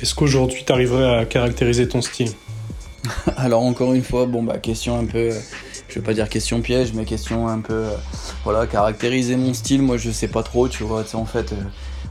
Est-ce 0.00 0.14
qu'aujourd'hui 0.14 0.64
t'arriverais 0.64 1.18
à 1.18 1.24
caractériser 1.24 1.88
ton 1.88 2.02
style? 2.02 2.32
Alors 3.36 3.62
encore 3.62 3.94
une 3.94 4.02
fois, 4.02 4.26
bon 4.26 4.42
bah 4.42 4.58
question 4.58 4.98
un 4.98 5.04
peu, 5.04 5.30
je 5.88 5.94
vais 5.94 6.04
pas 6.04 6.14
dire 6.14 6.28
question 6.28 6.60
piège, 6.60 6.92
mais 6.92 7.04
question 7.04 7.48
un 7.48 7.60
peu, 7.60 7.74
euh, 7.74 7.96
voilà, 8.44 8.66
caractériser 8.66 9.36
mon 9.36 9.54
style. 9.54 9.82
Moi 9.82 9.96
je 9.96 10.10
sais 10.10 10.28
pas 10.28 10.42
trop, 10.42 10.68
tu 10.68 10.82
vois, 10.82 11.04
tu 11.04 11.10
sais, 11.10 11.16
en 11.16 11.24
fait, 11.24 11.52
euh, 11.52 11.56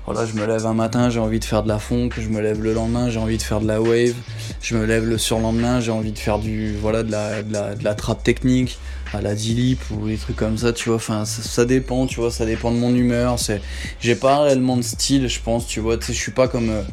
voilà, 0.06 0.26
je 0.26 0.34
me 0.34 0.46
lève 0.46 0.66
un 0.66 0.74
matin, 0.74 1.10
j'ai 1.10 1.20
envie 1.20 1.40
de 1.40 1.46
faire 1.46 1.64
de 1.64 1.68
la 1.68 1.80
funk, 1.80 2.10
je 2.18 2.30
me 2.30 2.40
lève 2.40 2.62
le 2.62 2.74
lendemain, 2.74 3.10
j'ai 3.10 3.20
envie 3.20 3.38
de 3.38 3.42
faire 3.42 3.60
de 3.60 3.68
la 3.68 3.82
wave, 3.82 4.14
je 4.62 4.76
me 4.76 4.86
lève 4.86 5.06
le 5.06 5.18
surlendemain, 5.18 5.80
j'ai 5.80 5.92
envie 5.92 6.12
de 6.12 6.20
faire 6.20 6.38
du, 6.40 6.76
voilà, 6.76 7.02
de 7.04 7.12
la, 7.12 7.42
de 7.42 7.52
la, 7.52 7.76
de 7.76 7.84
la 7.84 7.96
trappe 7.96 8.22
technique, 8.24 8.78
à 9.14 9.22
la 9.22 9.34
D-Lip 9.34 9.80
ou 9.92 10.08
des 10.08 10.18
trucs 10.18 10.36
comme 10.36 10.58
ça, 10.58 10.74
tu 10.74 10.90
vois, 10.90 10.98
enfin 10.98 11.26
ça, 11.26 11.42
ça 11.42 11.66
dépend, 11.66 12.06
tu 12.06 12.20
vois, 12.20 12.32
ça 12.32 12.46
dépend 12.46 12.72
de 12.72 12.78
mon 12.78 12.94
humeur. 12.94 13.40
C'est, 13.40 13.62
j'ai 14.00 14.16
pas 14.16 14.42
réellement 14.44 14.78
de 14.78 14.82
style, 14.82 15.28
je 15.28 15.40
pense, 15.40 15.68
tu 15.68 15.80
vois, 15.80 15.98
tu 15.98 16.08
sais, 16.08 16.14
je 16.14 16.20
suis 16.20 16.32
pas 16.32 16.48
comme. 16.48 16.70
euh, 16.70 16.84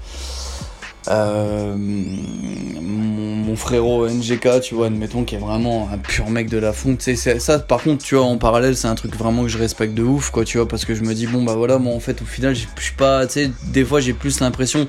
euh, 1.08 1.74
mon, 1.76 3.56
frérot 3.56 4.08
NGK, 4.08 4.60
tu 4.62 4.74
vois, 4.74 4.86
admettons, 4.86 5.24
qui 5.24 5.34
est 5.34 5.38
vraiment 5.38 5.88
un 5.92 5.98
pur 5.98 6.30
mec 6.30 6.48
de 6.48 6.56
la 6.56 6.72
c'est- 6.98 7.38
ça, 7.38 7.58
par 7.58 7.82
contre, 7.82 8.02
tu 8.02 8.14
vois, 8.14 8.24
en 8.24 8.38
parallèle, 8.38 8.76
c'est 8.76 8.88
un 8.88 8.94
truc 8.94 9.14
vraiment 9.14 9.42
que 9.42 9.48
je 9.48 9.58
respecte 9.58 9.94
de 9.94 10.02
ouf, 10.02 10.30
quoi, 10.30 10.44
tu 10.44 10.56
vois, 10.56 10.66
parce 10.66 10.84
que 10.86 10.94
je 10.94 11.02
me 11.02 11.12
dis, 11.14 11.26
bon, 11.26 11.44
bah 11.44 11.54
voilà, 11.54 11.78
moi, 11.78 11.94
en 11.94 12.00
fait, 12.00 12.22
au 12.22 12.24
final, 12.24 12.54
je 12.54 12.66
suis 12.80 12.94
pas, 12.96 13.26
tu 13.26 13.32
sais, 13.34 13.50
des 13.66 13.84
fois, 13.84 14.00
j'ai 14.00 14.14
plus 14.14 14.40
l'impression, 14.40 14.88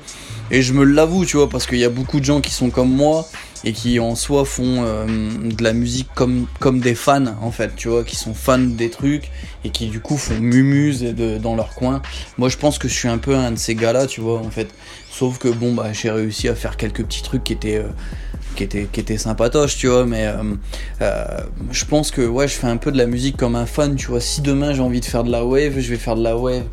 et 0.50 0.62
je 0.62 0.72
me 0.72 0.84
l'avoue, 0.84 1.26
tu 1.26 1.36
vois, 1.36 1.48
parce 1.48 1.66
qu'il 1.66 1.78
y 1.78 1.84
a 1.84 1.90
beaucoup 1.90 2.20
de 2.20 2.24
gens 2.24 2.40
qui 2.40 2.52
sont 2.52 2.70
comme 2.70 2.90
moi, 2.90 3.28
et 3.66 3.72
qui 3.72 3.98
en 3.98 4.14
soi 4.14 4.44
font 4.44 4.84
euh, 4.84 5.06
de 5.06 5.62
la 5.62 5.72
musique 5.72 6.08
comme, 6.14 6.46
comme 6.60 6.80
des 6.80 6.94
fans, 6.94 7.24
en 7.40 7.50
fait, 7.50 7.74
tu 7.76 7.88
vois, 7.88 8.04
qui 8.04 8.16
sont 8.16 8.34
fans 8.34 8.58
des 8.58 8.90
trucs, 8.90 9.30
et 9.64 9.70
qui, 9.70 9.86
du 9.88 10.00
coup, 10.00 10.16
font 10.16 10.38
mumuse 10.38 11.02
dans 11.42 11.54
leur 11.56 11.74
coin. 11.74 12.02
Moi, 12.38 12.48
je 12.48 12.56
pense 12.56 12.78
que 12.78 12.88
je 12.88 12.94
suis 12.94 13.08
un 13.08 13.18
peu 13.18 13.34
un 13.34 13.52
de 13.52 13.58
ces 13.58 13.74
gars-là, 13.74 14.06
tu 14.06 14.20
vois, 14.20 14.38
en 14.38 14.50
fait. 14.50 14.68
Sauf 15.16 15.38
que 15.38 15.46
bon 15.46 15.74
bah 15.74 15.92
j'ai 15.92 16.10
réussi 16.10 16.48
à 16.48 16.56
faire 16.56 16.76
quelques 16.76 17.04
petits 17.04 17.22
trucs 17.22 17.44
qui 17.44 17.52
étaient 17.52 17.76
euh, 17.76 17.86
qui 18.56 18.64
était 18.64 18.88
qui 18.90 18.98
était 18.98 19.16
sympatoche 19.16 19.76
tu 19.76 19.86
vois 19.86 20.04
mais 20.04 20.26
euh, 20.26 20.42
euh, 21.02 21.24
je 21.70 21.84
pense 21.84 22.10
que 22.10 22.22
ouais 22.22 22.48
je 22.48 22.54
fais 22.54 22.66
un 22.66 22.78
peu 22.78 22.90
de 22.90 22.98
la 22.98 23.06
musique 23.06 23.36
comme 23.36 23.54
un 23.54 23.66
fan 23.66 23.94
tu 23.94 24.08
vois 24.08 24.20
si 24.20 24.40
demain 24.40 24.74
j'ai 24.74 24.80
envie 24.80 24.98
de 24.98 25.04
faire 25.04 25.22
de 25.22 25.30
la 25.30 25.44
wave 25.44 25.78
je 25.78 25.88
vais 25.88 25.98
faire 25.98 26.16
de 26.16 26.24
la 26.24 26.36
wave 26.36 26.64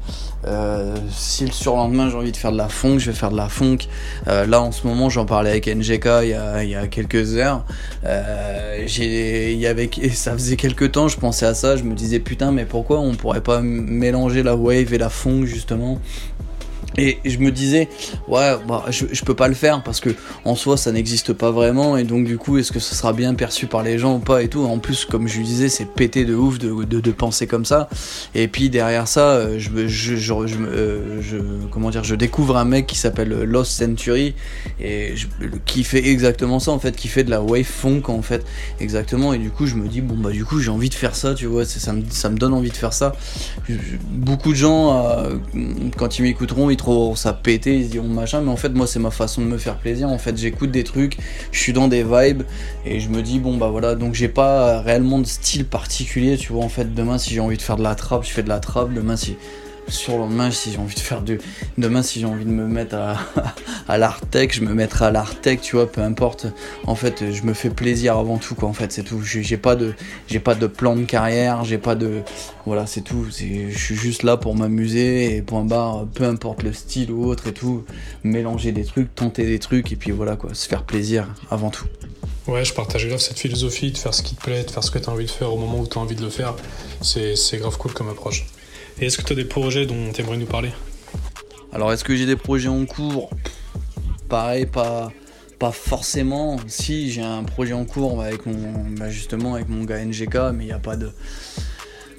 si 1.11 1.45
le 1.45 1.51
surlendemain 1.51 2.09
j'ai 2.09 2.15
envie 2.15 2.31
de 2.31 2.37
faire 2.37 2.51
de 2.51 2.57
la 2.57 2.67
funk, 2.67 2.97
je 2.97 3.11
vais 3.11 3.15
faire 3.15 3.29
de 3.29 3.37
la 3.37 3.47
funk. 3.47 3.77
Là 4.25 4.59
en 4.59 4.71
ce 4.71 4.87
moment 4.87 5.07
j'en 5.07 5.27
parlais 5.27 5.51
avec 5.51 5.67
NGK 5.67 6.07
il 6.23 6.29
y 6.29 6.33
a, 6.33 6.63
il 6.63 6.69
y 6.71 6.75
a 6.75 6.87
quelques 6.87 7.35
heures. 7.35 7.63
Il 8.03 9.65
et 10.01 10.09
ça 10.09 10.33
faisait 10.33 10.55
quelques 10.55 10.93
temps 10.93 11.07
je 11.07 11.17
pensais 11.17 11.45
à 11.45 11.53
ça, 11.53 11.75
je 11.75 11.83
me 11.83 11.93
disais 11.93 12.17
putain 12.17 12.51
mais 12.51 12.65
pourquoi 12.65 13.01
on 13.01 13.13
pourrait 13.13 13.41
pas 13.41 13.61
mélanger 13.61 14.41
la 14.41 14.55
wave 14.55 14.91
et 14.91 14.97
la 14.97 15.09
funk 15.09 15.45
justement? 15.45 15.99
Et 16.97 17.19
je 17.25 17.37
me 17.37 17.51
disais, 17.51 17.89
ouais, 18.27 18.55
bah, 18.67 18.85
je, 18.89 19.05
je 19.11 19.23
peux 19.23 19.35
pas 19.35 19.47
le 19.47 19.53
faire 19.53 19.81
parce 19.83 19.99
que 19.99 20.09
en 20.45 20.55
soi 20.55 20.77
ça 20.77 20.91
n'existe 20.91 21.33
pas 21.33 21.51
vraiment 21.51 21.97
et 21.97 22.03
donc 22.03 22.25
du 22.25 22.37
coup 22.37 22.57
est-ce 22.57 22.71
que 22.71 22.79
ce 22.79 22.95
sera 22.95 23.13
bien 23.13 23.33
perçu 23.33 23.67
par 23.67 23.83
les 23.83 23.97
gens 23.97 24.15
ou 24.15 24.19
pas 24.19 24.43
et 24.43 24.47
tout? 24.49 24.63
En 24.63 24.79
plus, 24.79 25.05
comme 25.05 25.27
je 25.27 25.39
disais, 25.41 25.69
c'est 25.69 25.85
pété 25.85 26.25
de 26.25 26.35
ouf 26.35 26.57
de, 26.59 26.83
de, 26.83 27.11
penser 27.11 27.47
comme 27.47 27.65
ça. 27.65 27.89
Et 28.35 28.47
puis 28.47 28.69
derrière 28.69 29.07
ça, 29.07 29.31
euh, 29.31 29.59
je, 29.59 29.87
je, 29.87 30.33
euh, 30.33 31.21
je- 31.21 31.37
comment 31.69 31.89
dire, 31.89 32.03
je 32.03 32.15
découvre 32.15 32.57
un 32.57 32.65
mec 32.65 32.87
qui 32.87 32.97
s'appelle 32.97 33.29
Lost 33.43 33.71
Century 33.71 34.33
et 34.79 35.13
qui 35.65 35.83
fait 35.83 36.07
exactement 36.07 36.59
ça 36.59 36.71
en 36.71 36.79
fait, 36.79 36.95
qui 36.95 37.07
fait 37.07 37.23
de 37.23 37.29
la 37.29 37.41
wave 37.41 37.63
funk 37.63 38.03
en 38.07 38.21
fait, 38.21 38.45
exactement. 38.79 39.33
Et 39.33 39.37
du 39.37 39.49
coup, 39.49 39.65
je 39.65 39.75
me 39.75 39.87
dis, 39.87 40.01
bon 40.01 40.15
bah 40.15 40.31
du 40.31 40.45
coup 40.45 40.59
j'ai 40.59 40.71
envie 40.71 40.89
de 40.89 40.93
faire 40.93 41.15
ça, 41.15 41.33
tu 41.33 41.45
vois, 41.45 41.65
ça 41.65 41.93
me, 41.93 42.03
ça 42.09 42.29
me 42.29 42.37
donne 42.37 42.53
envie 42.53 42.69
de 42.69 42.77
faire 42.77 42.93
ça. 42.93 43.13
Beaucoup 44.09 44.51
de 44.51 44.57
gens, 44.57 45.07
euh, 45.17 45.35
quand 45.97 46.19
ils 46.19 46.23
m'écouteront, 46.23 46.69
ils 46.69 46.77
ça 47.15 47.34
pété, 47.34 47.77
ils 47.77 47.86
se 47.86 47.91
diront 47.91 48.07
machin, 48.07 48.41
mais 48.41 48.51
en 48.51 48.55
fait, 48.55 48.69
moi, 48.69 48.88
c'est 48.88 48.99
ma 48.99 49.11
façon 49.11 49.41
de 49.41 49.47
me 49.47 49.57
faire 49.57 49.77
plaisir. 49.77 50.09
En 50.09 50.17
fait, 50.17 50.38
j'écoute 50.38 50.71
des 50.71 50.84
trucs, 50.84 51.17
je 51.51 51.59
suis 51.59 51.73
dans 51.73 51.88
des 51.88 52.03
vibes, 52.03 52.43
et 52.86 52.99
je 52.99 53.09
me 53.09 53.21
dis, 53.21 53.39
bon, 53.39 53.57
bah 53.57 53.69
voilà, 53.69 53.95
donc 53.95 54.13
j'ai 54.13 54.29
pas 54.29 54.82
réellement 54.82 55.19
de 55.19 55.25
style 55.25 55.65
particulier, 55.65 56.38
tu 56.38 56.53
vois. 56.53 56.63
En 56.63 56.69
fait, 56.69 56.93
demain, 56.93 57.17
si 57.17 57.34
j'ai 57.34 57.39
envie 57.39 57.57
de 57.57 57.61
faire 57.61 57.77
de 57.77 57.84
la 57.84 57.95
trappe, 57.95 58.23
je 58.25 58.32
fais 58.32 58.43
de 58.43 58.49
la 58.49 58.59
trappe. 58.59 58.93
Demain, 58.93 59.15
si. 59.15 59.38
Sur 59.88 60.13
le 60.13 60.19
lendemain, 60.19 60.51
si 60.51 60.71
j'ai 60.71 60.77
envie 60.77 60.95
de 60.95 60.99
faire 60.99 61.21
du. 61.21 61.39
Demain, 61.77 62.01
si 62.01 62.19
j'ai 62.19 62.25
envie 62.25 62.45
de 62.45 62.49
me 62.49 62.65
mettre 62.65 62.95
à, 62.95 63.17
à 63.88 63.97
l'art 63.97 64.21
tech, 64.21 64.51
je 64.53 64.61
me 64.61 64.73
mettrai 64.73 65.05
à 65.05 65.11
l'art 65.11 65.39
tech, 65.41 65.59
tu 65.61 65.75
vois, 65.75 65.91
peu 65.91 66.01
importe. 66.01 66.47
En 66.86 66.95
fait, 66.95 67.32
je 67.32 67.43
me 67.43 67.53
fais 67.53 67.69
plaisir 67.69 68.17
avant 68.17 68.38
tout, 68.38 68.55
quoi. 68.55 68.69
En 68.69 68.73
fait, 68.73 68.91
c'est 68.91 69.03
tout. 69.03 69.21
J'ai 69.21 69.57
pas 69.57 69.75
de, 69.75 69.93
j'ai 70.27 70.39
pas 70.39 70.55
de 70.55 70.67
plan 70.67 70.95
de 70.95 71.03
carrière, 71.03 71.65
j'ai 71.65 71.77
pas 71.77 71.95
de, 71.95 72.21
voilà, 72.65 72.86
c'est 72.86 73.01
tout. 73.01 73.25
Je 73.29 73.77
suis 73.77 73.95
juste 73.95 74.23
là 74.23 74.38
pour 74.38 74.55
m'amuser 74.55 75.36
et 75.36 75.41
point 75.41 75.65
barre, 75.65 76.05
peu 76.13 76.23
importe 76.23 76.63
le 76.63 76.71
style 76.73 77.11
ou 77.11 77.25
autre 77.25 77.47
et 77.47 77.53
tout. 77.53 77.84
Mélanger 78.23 78.71
des 78.71 78.86
trucs, 78.86 79.13
tenter 79.13 79.45
des 79.45 79.59
trucs 79.59 79.91
et 79.91 79.95
puis 79.95 80.11
voilà 80.11 80.36
quoi, 80.36 80.53
se 80.53 80.67
faire 80.67 80.84
plaisir 80.84 81.27
avant 81.49 81.69
tout. 81.69 81.86
Ouais, 82.47 82.65
je 82.65 82.73
partage 82.73 83.07
grave 83.07 83.19
cette 83.19 83.39
philosophie 83.39 83.91
de 83.91 83.97
faire 83.97 84.13
ce 84.13 84.23
qui 84.23 84.36
te 84.36 84.41
plaît, 84.41 84.63
de 84.63 84.71
faire 84.71 84.84
ce 84.84 84.89
que 84.89 84.99
tu 84.99 85.09
as 85.09 85.13
envie 85.13 85.25
de 85.25 85.32
faire 85.32 85.53
au 85.53 85.57
moment 85.57 85.79
où 85.79 85.88
tu 85.88 85.97
as 85.97 86.01
envie 86.01 86.15
de 86.15 86.23
le 86.23 86.29
faire. 86.29 86.55
C'est 87.01 87.57
grave 87.57 87.77
cool 87.77 87.93
comme 87.93 88.09
approche. 88.09 88.45
Et 88.99 89.05
est-ce 89.05 89.17
que 89.17 89.23
tu 89.23 89.33
as 89.33 89.35
des 89.35 89.45
projets 89.45 89.85
dont 89.85 90.11
tu 90.13 90.21
aimerais 90.21 90.37
nous 90.37 90.45
parler? 90.45 90.71
Alors, 91.73 91.91
est-ce 91.93 92.03
que 92.03 92.15
j'ai 92.15 92.25
des 92.25 92.35
projets 92.35 92.67
en 92.67 92.85
cours? 92.85 93.29
Pareil, 94.29 94.65
pas, 94.65 95.11
pas 95.59 95.71
forcément. 95.71 96.57
Si, 96.67 97.11
j'ai 97.11 97.21
un 97.21 97.43
projet 97.43 97.73
en 97.73 97.85
cours 97.85 98.21
avec 98.21 98.45
mon, 98.45 98.55
bah, 98.97 99.09
justement 99.09 99.55
avec 99.55 99.69
mon 99.69 99.83
gars 99.83 100.03
NGK, 100.05 100.35
mais 100.53 100.63
il 100.65 100.67
n'y 100.67 100.71
a 100.73 100.79
pas 100.79 100.97
de. 100.97 101.11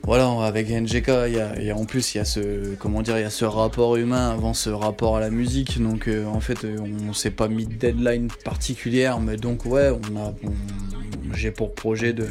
Voilà, 0.04 0.28
avec 0.44 0.68
NGK, 0.68 1.06
y 1.08 1.38
a, 1.38 1.60
y 1.62 1.70
a- 1.70 1.76
en 1.76 1.84
plus 1.84 2.14
il 2.14 2.18
y 2.18 2.20
a 2.20 2.24
ce 2.24 2.74
comment 2.74 3.02
dire, 3.02 3.18
il 3.18 3.22
y 3.22 3.24
a 3.24 3.30
ce 3.30 3.44
rapport 3.44 3.94
humain 3.94 4.30
avant 4.32 4.52
ce 4.52 4.68
rapport 4.68 5.16
à 5.16 5.20
la 5.20 5.30
musique. 5.30 5.80
Donc 5.80 6.08
euh, 6.08 6.26
en 6.26 6.40
fait, 6.40 6.64
euh, 6.64 6.76
on 7.08 7.12
s'est 7.12 7.30
pas 7.30 7.46
mis 7.46 7.66
de 7.66 7.74
deadline 7.74 8.26
particulière, 8.44 9.20
mais 9.20 9.36
donc 9.36 9.64
ouais, 9.64 9.90
on 9.90 10.16
a, 10.16 10.34
on- 10.44 11.34
j'ai 11.34 11.52
pour 11.52 11.72
projet 11.72 12.12
de, 12.12 12.26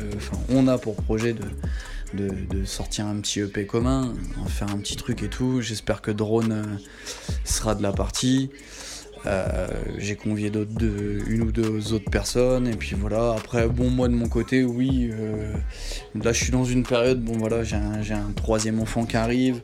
on 0.49 0.67
a 0.67 0.77
pour 0.77 0.95
projet 0.95 1.31
de, 1.31 1.43
de, 2.13 2.65
sortir 2.65 3.05
un 3.07 3.15
petit 3.15 3.39
EP 3.39 3.65
commun, 3.65 4.13
en 4.39 4.45
faire 4.45 4.69
un 4.71 4.77
petit 4.77 4.95
truc 4.95 5.23
et 5.23 5.29
tout. 5.29 5.61
J'espère 5.61 6.01
que 6.01 6.11
Drone 6.11 6.51
euh, 6.51 6.63
sera 7.43 7.75
de 7.75 7.83
la 7.83 7.91
partie. 7.91 8.49
Euh, 9.27 9.67
j'ai 9.99 10.15
convié 10.15 10.49
d'autres, 10.49 10.71
une 11.27 11.41
ou 11.43 11.51
deux 11.51 11.93
autres 11.93 12.09
personnes 12.09 12.67
et 12.67 12.75
puis 12.75 12.95
voilà. 12.95 13.35
Après, 13.37 13.67
bon, 13.67 13.89
moi 13.89 14.07
de 14.07 14.13
mon 14.13 14.27
côté, 14.27 14.63
oui. 14.63 15.09
euh, 15.11 15.53
là, 16.15 16.33
je 16.33 16.43
suis 16.43 16.51
dans 16.51 16.65
une 16.65 16.83
période. 16.83 17.21
Bon, 17.21 17.37
voilà, 17.37 17.63
j'ai 17.63 17.75
un, 17.75 18.31
troisième 18.35 18.79
enfant 18.79 19.05
qui 19.05 19.17
arrive. 19.17 19.61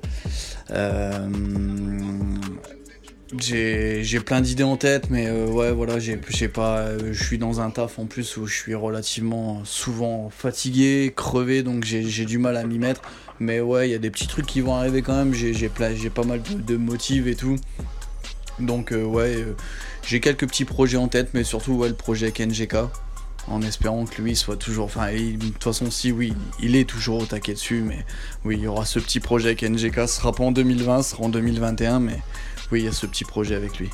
J'ai, 3.39 4.19
plein 4.25 4.41
d'idées 4.41 4.63
en 4.63 4.77
tête, 4.77 5.09
mais 5.09 5.27
euh, 5.27 5.47
ouais, 5.47 5.71
voilà, 5.71 5.99
j'ai, 5.99 6.17
pas. 6.47 6.77
euh, 6.79 7.11
je 7.11 7.23
suis 7.23 7.37
dans 7.37 7.59
un 7.59 7.69
taf 7.69 7.99
en 7.99 8.05
plus 8.05 8.37
où 8.37 8.47
je 8.47 8.55
suis 8.55 8.75
relativement 8.75 9.63
souvent 9.65 10.29
fatigué, 10.29 11.13
crevé, 11.15 11.61
donc 11.63 11.83
j'ai, 11.83 12.25
du 12.25 12.37
mal 12.37 12.55
à 12.57 12.63
m'y 12.63 12.79
mettre. 12.79 13.01
Mais 13.39 13.59
ouais, 13.59 13.89
il 13.89 13.91
y 13.91 13.95
a 13.95 13.99
des 13.99 14.09
petits 14.09 14.27
trucs 14.27 14.45
qui 14.45 14.61
vont 14.61 14.75
arriver 14.75 15.01
quand 15.01 15.15
même. 15.15 15.33
J'ai, 15.33 15.69
pas 15.69 16.23
mal 16.23 16.41
de, 16.41 16.77
motifs 16.77 17.27
et 17.27 17.35
tout. 17.35 17.57
Donc 18.59 18.91
euh, 18.91 19.03
ouais, 19.03 19.45
j'ai 20.05 20.19
quelques 20.19 20.47
petits 20.47 20.65
projets 20.65 20.97
en 20.97 21.09
tête, 21.09 21.29
mais 21.33 21.43
surtout 21.43 21.83
le 21.83 21.93
projet 21.93 22.27
avec 22.27 22.39
NGK, 22.39 22.75
en 23.47 23.61
espérant 23.61 24.05
que 24.05 24.21
lui 24.21 24.35
soit 24.35 24.55
toujours... 24.55 24.85
Enfin, 24.85 25.11
de 25.11 25.37
toute 25.37 25.63
façon, 25.63 25.91
si 25.91 26.11
oui, 26.11 26.33
il 26.61 26.75
est 26.75 26.89
toujours 26.89 27.21
au 27.21 27.25
taquet 27.25 27.53
dessus, 27.53 27.81
mais 27.85 28.05
oui, 28.45 28.55
il 28.57 28.63
y 28.63 28.67
aura 28.67 28.85
ce 28.85 28.99
petit 28.99 29.19
projet 29.19 29.49
avec 29.49 29.63
NGK, 29.63 30.07
ce 30.07 30.15
sera 30.15 30.31
pas 30.31 30.45
en 30.45 30.51
2020, 30.51 31.03
ce 31.03 31.11
sera 31.11 31.23
en 31.25 31.29
2021, 31.29 31.99
mais 31.99 32.19
oui, 32.71 32.81
il 32.81 32.85
y 32.85 32.87
a 32.87 32.91
ce 32.91 33.05
petit 33.05 33.23
projet 33.23 33.55
avec 33.55 33.77
lui. 33.79 33.89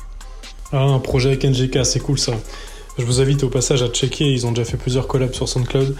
Ah, 0.72 0.82
un 0.82 0.98
projet 0.98 1.28
avec 1.30 1.44
NGK, 1.44 1.84
c'est 1.84 2.00
cool 2.00 2.18
ça. 2.18 2.32
Je 2.98 3.04
vous 3.04 3.20
invite 3.20 3.42
au 3.44 3.48
passage 3.48 3.82
à 3.82 3.88
checker, 3.88 4.24
ils 4.32 4.46
ont 4.46 4.52
déjà 4.52 4.64
fait 4.64 4.76
plusieurs 4.76 5.06
collabs 5.06 5.32
sur 5.34 5.48
SoundCloud. 5.48 5.96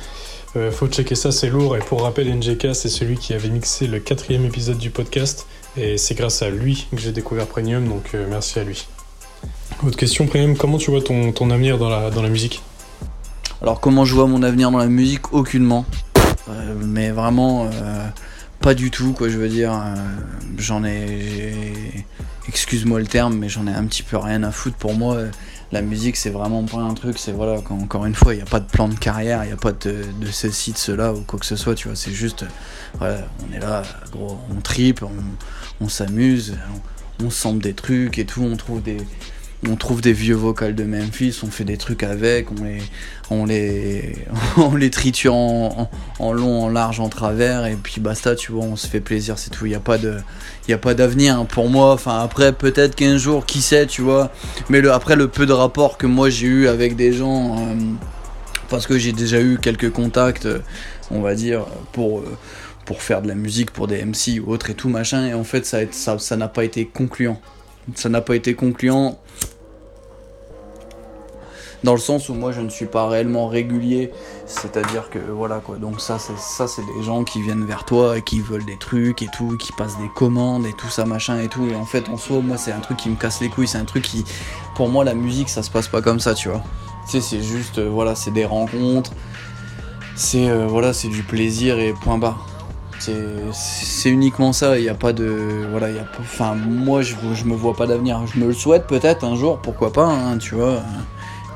Euh, 0.56 0.70
faut 0.70 0.86
checker 0.86 1.14
ça, 1.16 1.32
c'est 1.32 1.48
lourd. 1.50 1.76
Et 1.76 1.80
pour 1.80 2.02
rappel, 2.02 2.28
NGK, 2.32 2.74
c'est 2.74 2.88
celui 2.88 3.16
qui 3.16 3.34
avait 3.34 3.48
mixé 3.48 3.86
le 3.88 3.98
quatrième 3.98 4.44
épisode 4.44 4.78
du 4.78 4.90
podcast. 4.90 5.46
Et 5.76 5.98
c'est 5.98 6.14
grâce 6.14 6.42
à 6.42 6.50
lui 6.50 6.86
que 6.92 6.98
j'ai 6.98 7.10
découvert 7.10 7.46
Premium, 7.46 7.88
donc 7.88 8.10
euh, 8.14 8.26
merci 8.30 8.60
à 8.60 8.64
lui. 8.64 8.86
Autre 9.84 9.96
question, 9.96 10.26
Premium, 10.26 10.56
comment 10.56 10.78
tu 10.78 10.90
vois 10.92 11.00
ton, 11.02 11.32
ton 11.32 11.50
avenir 11.50 11.78
dans 11.78 11.88
la, 11.88 12.10
dans 12.10 12.22
la 12.22 12.28
musique? 12.28 12.62
Alors 13.60 13.80
comment 13.80 14.04
je 14.04 14.14
vois 14.14 14.26
mon 14.28 14.42
avenir 14.44 14.70
dans 14.70 14.78
la 14.78 14.86
musique? 14.86 15.32
Aucunement. 15.32 15.84
Euh, 16.48 16.74
mais 16.80 17.10
vraiment 17.10 17.64
euh, 17.72 18.06
pas 18.60 18.74
du 18.74 18.90
tout 18.90 19.12
quoi 19.14 19.28
je 19.28 19.38
veux 19.38 19.48
dire. 19.48 19.72
euh, 19.72 19.94
j'en 20.58 20.84
ai, 20.84 21.06
j'ai- 21.20 22.06
excuse-moi 22.48 23.00
le 23.00 23.06
terme, 23.06 23.36
mais 23.36 23.48
j'en 23.48 23.66
ai 23.66 23.72
un 23.72 23.84
petit 23.84 24.02
peu 24.02 24.16
rien 24.16 24.42
à 24.42 24.50
foutre 24.50 24.76
pour 24.76 24.94
moi. 24.94 25.14
euh, 25.16 25.30
La 25.72 25.82
musique 25.82 26.16
c'est 26.16 26.30
vraiment 26.30 26.62
pas 26.64 26.78
un 26.78 26.94
truc, 26.94 27.18
c'est 27.18 27.32
voilà, 27.32 27.58
encore 27.70 28.06
une 28.06 28.14
fois, 28.14 28.34
il 28.34 28.36
n'y 28.36 28.42
a 28.42 28.46
pas 28.46 28.60
de 28.60 28.66
plan 28.70 28.88
de 28.88 28.94
carrière, 28.94 29.42
il 29.44 29.48
n'y 29.48 29.52
a 29.52 29.56
pas 29.56 29.72
de, 29.72 30.04
ceci, 30.30 30.72
de 30.72 30.78
cela 30.78 31.12
ou 31.12 31.22
quoi 31.22 31.38
que 31.38 31.46
ce 31.46 31.56
soit, 31.56 31.74
tu 31.74 31.88
vois, 31.88 31.96
c'est 31.96 32.12
juste, 32.12 32.44
voilà, 32.98 33.26
on 33.48 33.52
est 33.52 33.58
là, 33.60 33.82
gros, 34.12 34.38
on 34.56 34.60
tripe, 34.60 35.02
on, 35.80 35.88
s'amuse, 35.88 36.56
on, 37.22 37.28
on 37.44 37.54
des 37.54 37.74
trucs 37.74 38.18
et 38.18 38.24
tout, 38.24 38.42
on 38.42 38.56
trouve 38.56 38.82
des, 38.82 38.98
on 39.68 39.76
trouve 39.76 40.00
des 40.00 40.12
vieux 40.12 40.34
vocals 40.34 40.74
de 40.74 40.84
Memphis, 40.84 41.40
on 41.42 41.46
fait 41.46 41.64
des 41.64 41.76
trucs 41.76 42.02
avec, 42.02 42.48
on 43.30 43.44
les, 43.46 44.90
triture 44.90 45.34
en, 45.34 45.88
long, 46.32 46.64
en 46.64 46.68
large, 46.68 47.00
en 47.00 47.08
travers, 47.08 47.66
et 47.66 47.76
puis 47.76 48.00
basta, 48.00 48.34
tu 48.34 48.52
vois, 48.52 48.64
on 48.64 48.76
se 48.76 48.86
fait 48.86 49.00
plaisir, 49.00 49.38
c'est 49.38 49.50
tout. 49.50 49.66
Il 49.66 49.70
n'y 49.70 49.74
a 49.74 49.80
pas 49.80 49.96
a 49.96 50.78
pas 50.78 50.94
d'avenir 50.94 51.38
hein, 51.38 51.44
pour 51.44 51.68
moi. 51.68 51.92
Enfin 51.92 52.20
après, 52.20 52.52
peut-être 52.52 52.94
qu'un 52.94 53.16
jour, 53.16 53.46
qui 53.46 53.60
sait, 53.62 53.86
tu 53.86 54.02
vois. 54.02 54.30
Mais 54.68 54.86
après 54.88 55.16
le 55.16 55.28
peu 55.28 55.46
de 55.46 55.52
rapports 55.52 55.98
que 55.98 56.06
moi 56.06 56.30
j'ai 56.30 56.46
eu 56.46 56.68
avec 56.68 56.96
des 56.96 57.12
gens, 57.12 57.56
euh, 57.56 57.74
parce 58.68 58.86
que 58.86 58.98
j'ai 58.98 59.12
déjà 59.12 59.40
eu 59.40 59.58
quelques 59.58 59.90
contacts, 59.90 60.48
on 61.10 61.20
va 61.20 61.34
dire, 61.34 61.66
pour 61.92 62.22
faire 62.98 63.22
de 63.22 63.28
la 63.28 63.34
musique 63.34 63.70
pour 63.70 63.86
des 63.86 64.04
MC 64.04 64.40
ou 64.44 64.52
autre 64.52 64.70
et 64.70 64.74
tout 64.74 64.88
machin, 64.88 65.26
et 65.26 65.34
en 65.34 65.44
fait 65.44 65.64
ça 65.64 66.36
n'a 66.36 66.48
pas 66.48 66.64
été 66.64 66.86
concluant. 66.86 67.40
Ça 67.94 68.08
n'a 68.08 68.22
pas 68.22 68.34
été 68.34 68.54
concluant 68.54 69.18
dans 71.84 71.92
le 71.92 71.98
sens 72.00 72.28
où 72.30 72.34
moi 72.34 72.50
je 72.50 72.60
ne 72.62 72.70
suis 72.70 72.86
pas 72.86 73.06
réellement 73.06 73.46
régulier, 73.46 74.10
c'est-à-dire 74.46 75.10
que 75.10 75.18
voilà 75.18 75.60
quoi. 75.60 75.76
Donc 75.76 76.00
ça 76.00 76.18
c'est 76.18 76.36
ça 76.38 76.66
c'est 76.66 76.82
des 76.82 77.02
gens 77.04 77.22
qui 77.24 77.42
viennent 77.42 77.64
vers 77.66 77.84
toi 77.84 78.16
et 78.18 78.22
qui 78.22 78.40
veulent 78.40 78.64
des 78.64 78.78
trucs 78.78 79.22
et 79.22 79.28
tout, 79.28 79.56
qui 79.58 79.70
passent 79.72 79.98
des 79.98 80.08
commandes 80.08 80.66
et 80.66 80.72
tout 80.72 80.88
ça 80.88 81.04
machin 81.04 81.38
et 81.38 81.48
tout. 81.48 81.68
Et 81.68 81.76
en 81.76 81.84
fait 81.84 82.08
en 82.08 82.16
soi 82.16 82.40
moi 82.40 82.56
c'est 82.56 82.72
un 82.72 82.80
truc 82.80 82.96
qui 82.96 83.10
me 83.10 83.16
casse 83.16 83.40
les 83.40 83.50
couilles, 83.50 83.68
c'est 83.68 83.78
un 83.78 83.84
truc 83.84 84.02
qui 84.02 84.24
pour 84.74 84.88
moi 84.88 85.04
la 85.04 85.14
musique 85.14 85.48
ça 85.50 85.62
se 85.62 85.70
passe 85.70 85.86
pas 85.88 86.00
comme 86.00 86.20
ça, 86.20 86.34
tu 86.34 86.48
vois. 86.48 86.62
Tu 87.04 87.12
sais 87.12 87.20
c'est 87.20 87.42
juste 87.42 87.78
euh, 87.78 87.88
voilà 87.88 88.14
c'est 88.14 88.30
des 88.32 88.46
rencontres, 88.46 89.12
c'est 90.16 90.48
euh, 90.48 90.66
voilà 90.66 90.94
c'est 90.94 91.08
du 91.08 91.22
plaisir 91.22 91.78
et 91.78 91.92
point 91.92 92.18
barre. 92.18 92.46
C'est- 92.98 94.08
uniquement 94.08 94.52
ça, 94.52 94.78
il 94.78 94.82
n'y 94.82 94.88
a 94.88 94.94
pas 94.94 95.12
de. 95.12 95.66
Voilà, 95.70 95.90
il 95.90 95.96
Enfin, 96.20 96.54
moi, 96.54 97.02
je, 97.02 97.14
je 97.34 97.44
me 97.44 97.54
vois 97.54 97.74
pas 97.74 97.86
d'avenir. 97.86 98.20
Je 98.26 98.38
me 98.38 98.46
le 98.46 98.52
souhaite 98.52 98.86
peut-être 98.86 99.24
un 99.24 99.34
jour, 99.34 99.58
pourquoi 99.60 99.92
pas, 99.92 100.06
hein, 100.06 100.38
tu 100.38 100.54
vois. 100.54 100.82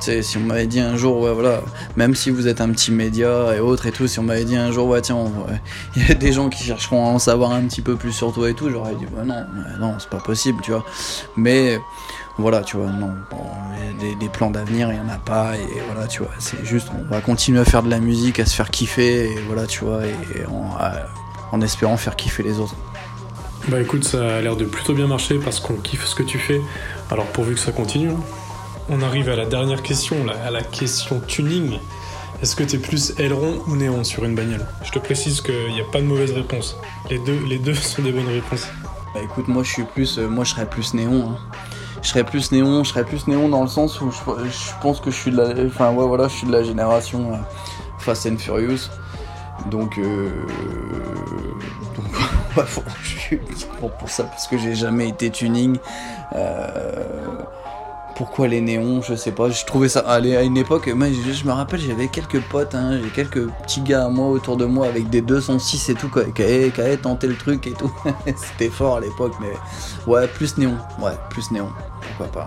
Si 0.00 0.36
on 0.36 0.40
m'avait 0.40 0.66
dit 0.66 0.80
un 0.80 0.96
jour, 0.96 1.20
ouais, 1.20 1.32
voilà, 1.32 1.60
même 1.96 2.14
si 2.14 2.30
vous 2.30 2.46
êtes 2.46 2.60
un 2.60 2.70
petit 2.70 2.92
média 2.92 3.54
et 3.56 3.60
autres 3.60 3.86
et 3.86 3.92
tout, 3.92 4.06
si 4.06 4.18
on 4.18 4.22
m'avait 4.22 4.44
dit 4.44 4.56
un 4.56 4.70
jour, 4.70 4.86
ouais, 4.88 5.00
tiens, 5.00 5.16
il 5.96 6.06
y 6.08 6.10
a 6.10 6.14
des 6.14 6.32
gens 6.32 6.48
qui 6.48 6.62
chercheront 6.64 7.04
à 7.06 7.08
en 7.10 7.18
savoir 7.18 7.50
un 7.52 7.62
petit 7.62 7.80
peu 7.82 7.96
plus 7.96 8.12
sur 8.12 8.32
toi 8.32 8.48
et 8.48 8.54
tout, 8.54 8.70
j'aurais 8.70 8.94
dit, 8.94 9.06
bah 9.14 9.24
non, 9.24 9.44
non, 9.80 9.94
c'est 9.98 10.08
pas 10.08 10.20
possible, 10.20 10.60
tu 10.62 10.70
vois. 10.70 10.84
Mais 11.36 11.80
voilà, 12.38 12.60
tu 12.62 12.76
vois, 12.76 12.86
non, 12.86 13.10
bon, 13.30 13.38
des, 14.00 14.14
des 14.14 14.28
plans 14.28 14.50
d'avenir, 14.50 14.88
il 14.92 15.00
n'y 15.00 15.00
en 15.00 15.12
a 15.12 15.18
pas, 15.18 15.56
et 15.56 15.82
voilà, 15.92 16.06
tu 16.06 16.20
vois, 16.20 16.30
c'est 16.38 16.64
juste, 16.64 16.88
on 16.96 17.12
va 17.12 17.20
continuer 17.20 17.58
à 17.60 17.64
faire 17.64 17.82
de 17.82 17.90
la 17.90 17.98
musique, 17.98 18.38
à 18.38 18.46
se 18.46 18.54
faire 18.54 18.70
kiffer, 18.70 19.32
et 19.32 19.38
voilà, 19.48 19.66
tu 19.66 19.84
vois, 19.84 20.02
et 20.06 20.46
en, 20.46 20.76
en 21.56 21.60
espérant 21.60 21.96
faire 21.96 22.14
kiffer 22.14 22.44
les 22.44 22.60
autres. 22.60 22.76
Bah 23.68 23.80
écoute, 23.80 24.04
ça 24.04 24.36
a 24.36 24.40
l'air 24.40 24.56
de 24.56 24.64
plutôt 24.64 24.94
bien 24.94 25.06
marcher 25.08 25.38
parce 25.44 25.60
qu'on 25.60 25.74
kiffe 25.74 26.06
ce 26.06 26.14
que 26.14 26.22
tu 26.22 26.38
fais. 26.38 26.62
Alors 27.10 27.26
pourvu 27.26 27.52
que 27.54 27.60
ça 27.60 27.72
continue. 27.72 28.08
hein. 28.10 28.20
On 28.90 29.02
arrive 29.02 29.28
à 29.28 29.36
la 29.36 29.44
dernière 29.46 29.82
question, 29.82 30.16
à 30.46 30.50
la 30.50 30.62
question 30.62 31.20
tuning. 31.20 31.78
Est-ce 32.42 32.56
que 32.56 32.62
t'es 32.64 32.78
plus 32.78 33.12
aileron 33.18 33.60
ou 33.66 33.76
néon 33.76 34.04
sur 34.04 34.24
une 34.24 34.34
bagnole? 34.34 34.64
Je 34.84 34.90
te 34.92 34.98
précise 34.98 35.40
qu'il 35.40 35.72
n'y 35.72 35.80
a 35.80 35.84
pas 35.84 36.00
de 36.00 36.06
mauvaise 36.06 36.32
réponse. 36.32 36.76
Les 37.10 37.18
deux, 37.18 37.74
sont 37.74 38.02
des 38.02 38.12
bonnes 38.12 38.28
réponses. 38.28 38.68
Bah 39.14 39.20
écoute, 39.22 39.48
moi 39.48 39.62
je 39.62 39.72
suis 39.72 39.84
plus, 39.84 40.18
euh, 40.18 40.28
moi 40.28 40.44
je 40.44 40.50
serais 40.50 40.66
plus 40.66 40.94
néon. 40.94 41.30
hein. 41.32 41.38
Je 42.02 42.08
serais 42.08 42.24
plus 42.24 42.52
néon, 42.52 42.84
je 42.84 42.90
serais 42.90 43.04
plus 43.04 43.26
néon 43.26 43.48
dans 43.48 43.62
le 43.62 43.68
sens 43.68 44.00
où 44.00 44.10
je, 44.10 44.18
pense 44.80 45.00
que 45.00 45.10
je 45.10 45.16
suis 45.16 45.32
de 45.32 45.36
la, 45.38 45.66
enfin 45.66 45.90
ouais 45.90 46.06
voilà, 46.06 46.28
je 46.28 46.34
suis 46.34 46.46
de 46.46 46.52
la 46.52 46.62
génération 46.62 47.32
euh, 47.32 47.36
Fast 47.98 48.26
and 48.26 48.36
Furious. 48.38 48.88
Donc, 49.66 49.98
euh, 49.98 50.30
faut- 52.66 52.82
je 53.02 53.18
suis 53.18 53.40
pour 53.80 54.08
ça 54.08 54.24
parce 54.24 54.46
que 54.46 54.56
j'ai 54.56 54.74
jamais 54.76 55.08
été 55.08 55.30
tuning. 55.30 55.78
Euh, 56.36 57.04
pourquoi 58.18 58.48
les 58.48 58.60
néons 58.60 59.00
Je 59.00 59.14
sais 59.14 59.30
pas. 59.30 59.48
Je 59.48 59.64
trouvais 59.64 59.88
ça. 59.88 60.00
Allez, 60.00 60.36
à 60.36 60.42
une 60.42 60.56
époque, 60.56 60.88
moi, 60.88 61.06
je, 61.08 61.46
me 61.46 61.52
rappelle, 61.52 61.80
j'avais 61.80 62.08
quelques 62.08 62.40
potes, 62.40 62.74
hein, 62.74 62.98
j'ai 63.00 63.10
quelques 63.10 63.46
petits 63.46 63.80
gars 63.80 64.06
à 64.06 64.08
moi 64.08 64.26
autour 64.26 64.56
de 64.56 64.64
moi 64.64 64.88
avec 64.88 65.08
des 65.08 65.22
206 65.22 65.88
et 65.88 65.94
tout, 65.94 66.10
qui 66.34 66.42
avaient, 66.42 66.96
tenté 66.96 67.28
le 67.28 67.36
truc 67.36 67.68
et 67.68 67.72
tout. 67.72 67.92
C'était 68.36 68.70
fort 68.70 68.96
à 68.96 69.00
l'époque, 69.00 69.34
mais 69.40 69.52
ouais, 70.12 70.26
plus 70.26 70.58
néon. 70.58 70.76
Ouais, 71.00 71.12
plus 71.30 71.48
néon. 71.52 71.68
Pourquoi 72.00 72.26
pas. 72.26 72.46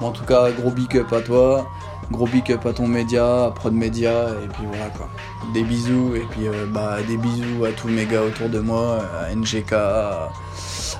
Bon, 0.00 0.08
en 0.08 0.10
tout 0.10 0.24
cas, 0.24 0.50
gros 0.50 0.72
big 0.72 0.98
up 0.98 1.12
à 1.12 1.20
toi. 1.20 1.70
Gros 2.10 2.26
big 2.26 2.50
up 2.50 2.66
à 2.66 2.72
ton 2.72 2.88
média, 2.88 3.44
à 3.44 3.50
Prod 3.52 3.72
Média, 3.72 4.30
et 4.42 4.48
puis 4.48 4.64
voilà 4.66 4.86
quoi. 4.90 5.08
Des 5.54 5.62
bisous, 5.62 6.16
et 6.16 6.26
puis 6.30 6.48
euh, 6.48 6.66
bah, 6.66 6.96
des 7.06 7.16
bisous 7.16 7.64
à 7.64 7.70
tous 7.70 7.88
mes 7.88 8.04
gars 8.04 8.22
autour 8.22 8.48
de 8.48 8.58
moi, 8.58 8.98
à 9.22 9.32
NGK, 9.34 9.72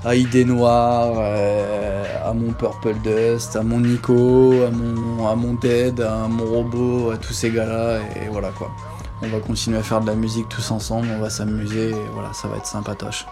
à 0.05 0.15
Idée 0.15 0.45
Noire, 0.45 1.15
euh, 1.17 2.05
à 2.25 2.33
mon 2.33 2.53
Purple 2.53 2.97
Dust, 3.05 3.57
à 3.57 3.63
mon 3.63 3.81
Nico, 3.81 4.53
à 4.67 4.71
mon, 4.71 5.29
à 5.29 5.37
Dead, 5.61 6.01
à 6.01 6.27
mon 6.29 6.45
robot, 6.45 7.11
à 7.11 7.17
tous 7.17 7.33
ces 7.33 7.51
gars-là, 7.51 8.01
et 8.17 8.29
voilà 8.29 8.51
quoi. 8.51 8.71
On 9.23 9.29
va 9.29 9.39
continuer 9.39 9.79
à 9.79 9.83
faire 9.83 10.01
de 10.01 10.07
la 10.07 10.17
musique 10.17 10.49
tous 10.49 10.71
ensemble, 10.73 11.09
on 11.17 11.21
va 11.21 11.31
s'amuser, 11.31 11.91
et 11.91 12.07
voilà, 12.13 12.33
ça 12.33 12.49
va 12.49 12.57
être 12.57 12.67
sympatoche. 12.67 13.27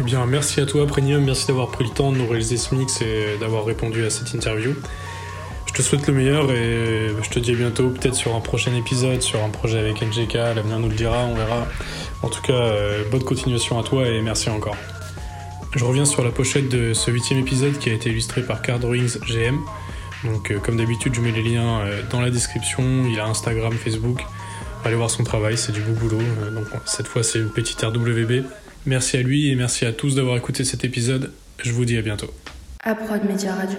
Eh 0.00 0.02
bien, 0.02 0.24
merci 0.26 0.60
à 0.60 0.66
toi, 0.66 0.86
Premium. 0.86 1.24
Merci 1.24 1.46
d'avoir 1.46 1.68
pris 1.68 1.84
le 1.84 1.90
temps 1.90 2.12
de 2.12 2.18
nous 2.18 2.26
réaliser 2.26 2.56
ce 2.56 2.74
mix 2.74 3.00
et 3.00 3.36
d'avoir 3.40 3.64
répondu 3.64 4.04
à 4.04 4.10
cette 4.10 4.32
interview. 4.34 4.74
Je 5.66 5.72
te 5.72 5.82
souhaite 5.82 6.06
le 6.06 6.14
meilleur 6.14 6.52
et 6.52 7.10
je 7.20 7.30
te 7.30 7.38
dis 7.40 7.52
à 7.52 7.54
bientôt, 7.54 7.90
peut-être 7.90 8.14
sur 8.14 8.34
un 8.34 8.40
prochain 8.40 8.74
épisode, 8.74 9.22
sur 9.22 9.42
un 9.42 9.50
projet 9.50 9.78
avec 9.78 10.00
NGK. 10.02 10.34
L'avenir 10.34 10.78
nous 10.78 10.88
le 10.88 10.94
dira, 10.94 11.24
on 11.24 11.34
verra. 11.34 11.66
En 12.22 12.28
tout 12.28 12.42
cas, 12.42 12.52
euh, 12.52 13.02
bonne 13.10 13.24
continuation 13.24 13.78
à 13.78 13.82
toi 13.82 14.06
et 14.06 14.22
merci 14.22 14.48
encore. 14.50 14.76
Je 15.76 15.84
reviens 15.84 16.04
sur 16.04 16.22
la 16.22 16.30
pochette 16.30 16.68
de 16.68 16.94
ce 16.94 17.10
huitième 17.10 17.40
épisode 17.40 17.78
qui 17.78 17.90
a 17.90 17.92
été 17.92 18.08
illustré 18.08 18.42
par 18.42 18.62
Card 18.62 18.78
Drawings 18.78 19.18
GM. 19.26 19.58
Donc, 20.24 20.50
euh, 20.50 20.58
comme 20.58 20.76
d'habitude, 20.76 21.14
je 21.14 21.20
mets 21.20 21.32
les 21.32 21.42
liens 21.42 21.80
euh, 21.80 22.02
dans 22.10 22.20
la 22.20 22.30
description. 22.30 23.04
Il 23.06 23.18
a 23.18 23.26
Instagram, 23.26 23.72
Facebook. 23.72 24.24
Allez 24.84 24.94
voir 24.94 25.10
son 25.10 25.24
travail, 25.24 25.58
c'est 25.58 25.72
du 25.72 25.80
beau 25.80 25.92
boulot. 25.92 26.20
Euh, 26.20 26.50
donc, 26.50 26.66
cette 26.86 27.08
fois, 27.08 27.24
c'est 27.24 27.40
une 27.40 27.50
petite 27.50 27.80
RWB. 27.82 28.44
Merci 28.86 29.16
à 29.16 29.22
lui 29.22 29.50
et 29.50 29.56
merci 29.56 29.84
à 29.84 29.92
tous 29.92 30.14
d'avoir 30.14 30.36
écouté 30.36 30.62
cet 30.62 30.84
épisode. 30.84 31.32
Je 31.62 31.72
vous 31.72 31.84
dis 31.84 31.96
à 31.96 32.02
bientôt. 32.02 32.32
À 32.84 32.94
Prod 32.94 33.20
Radio. 33.20 33.78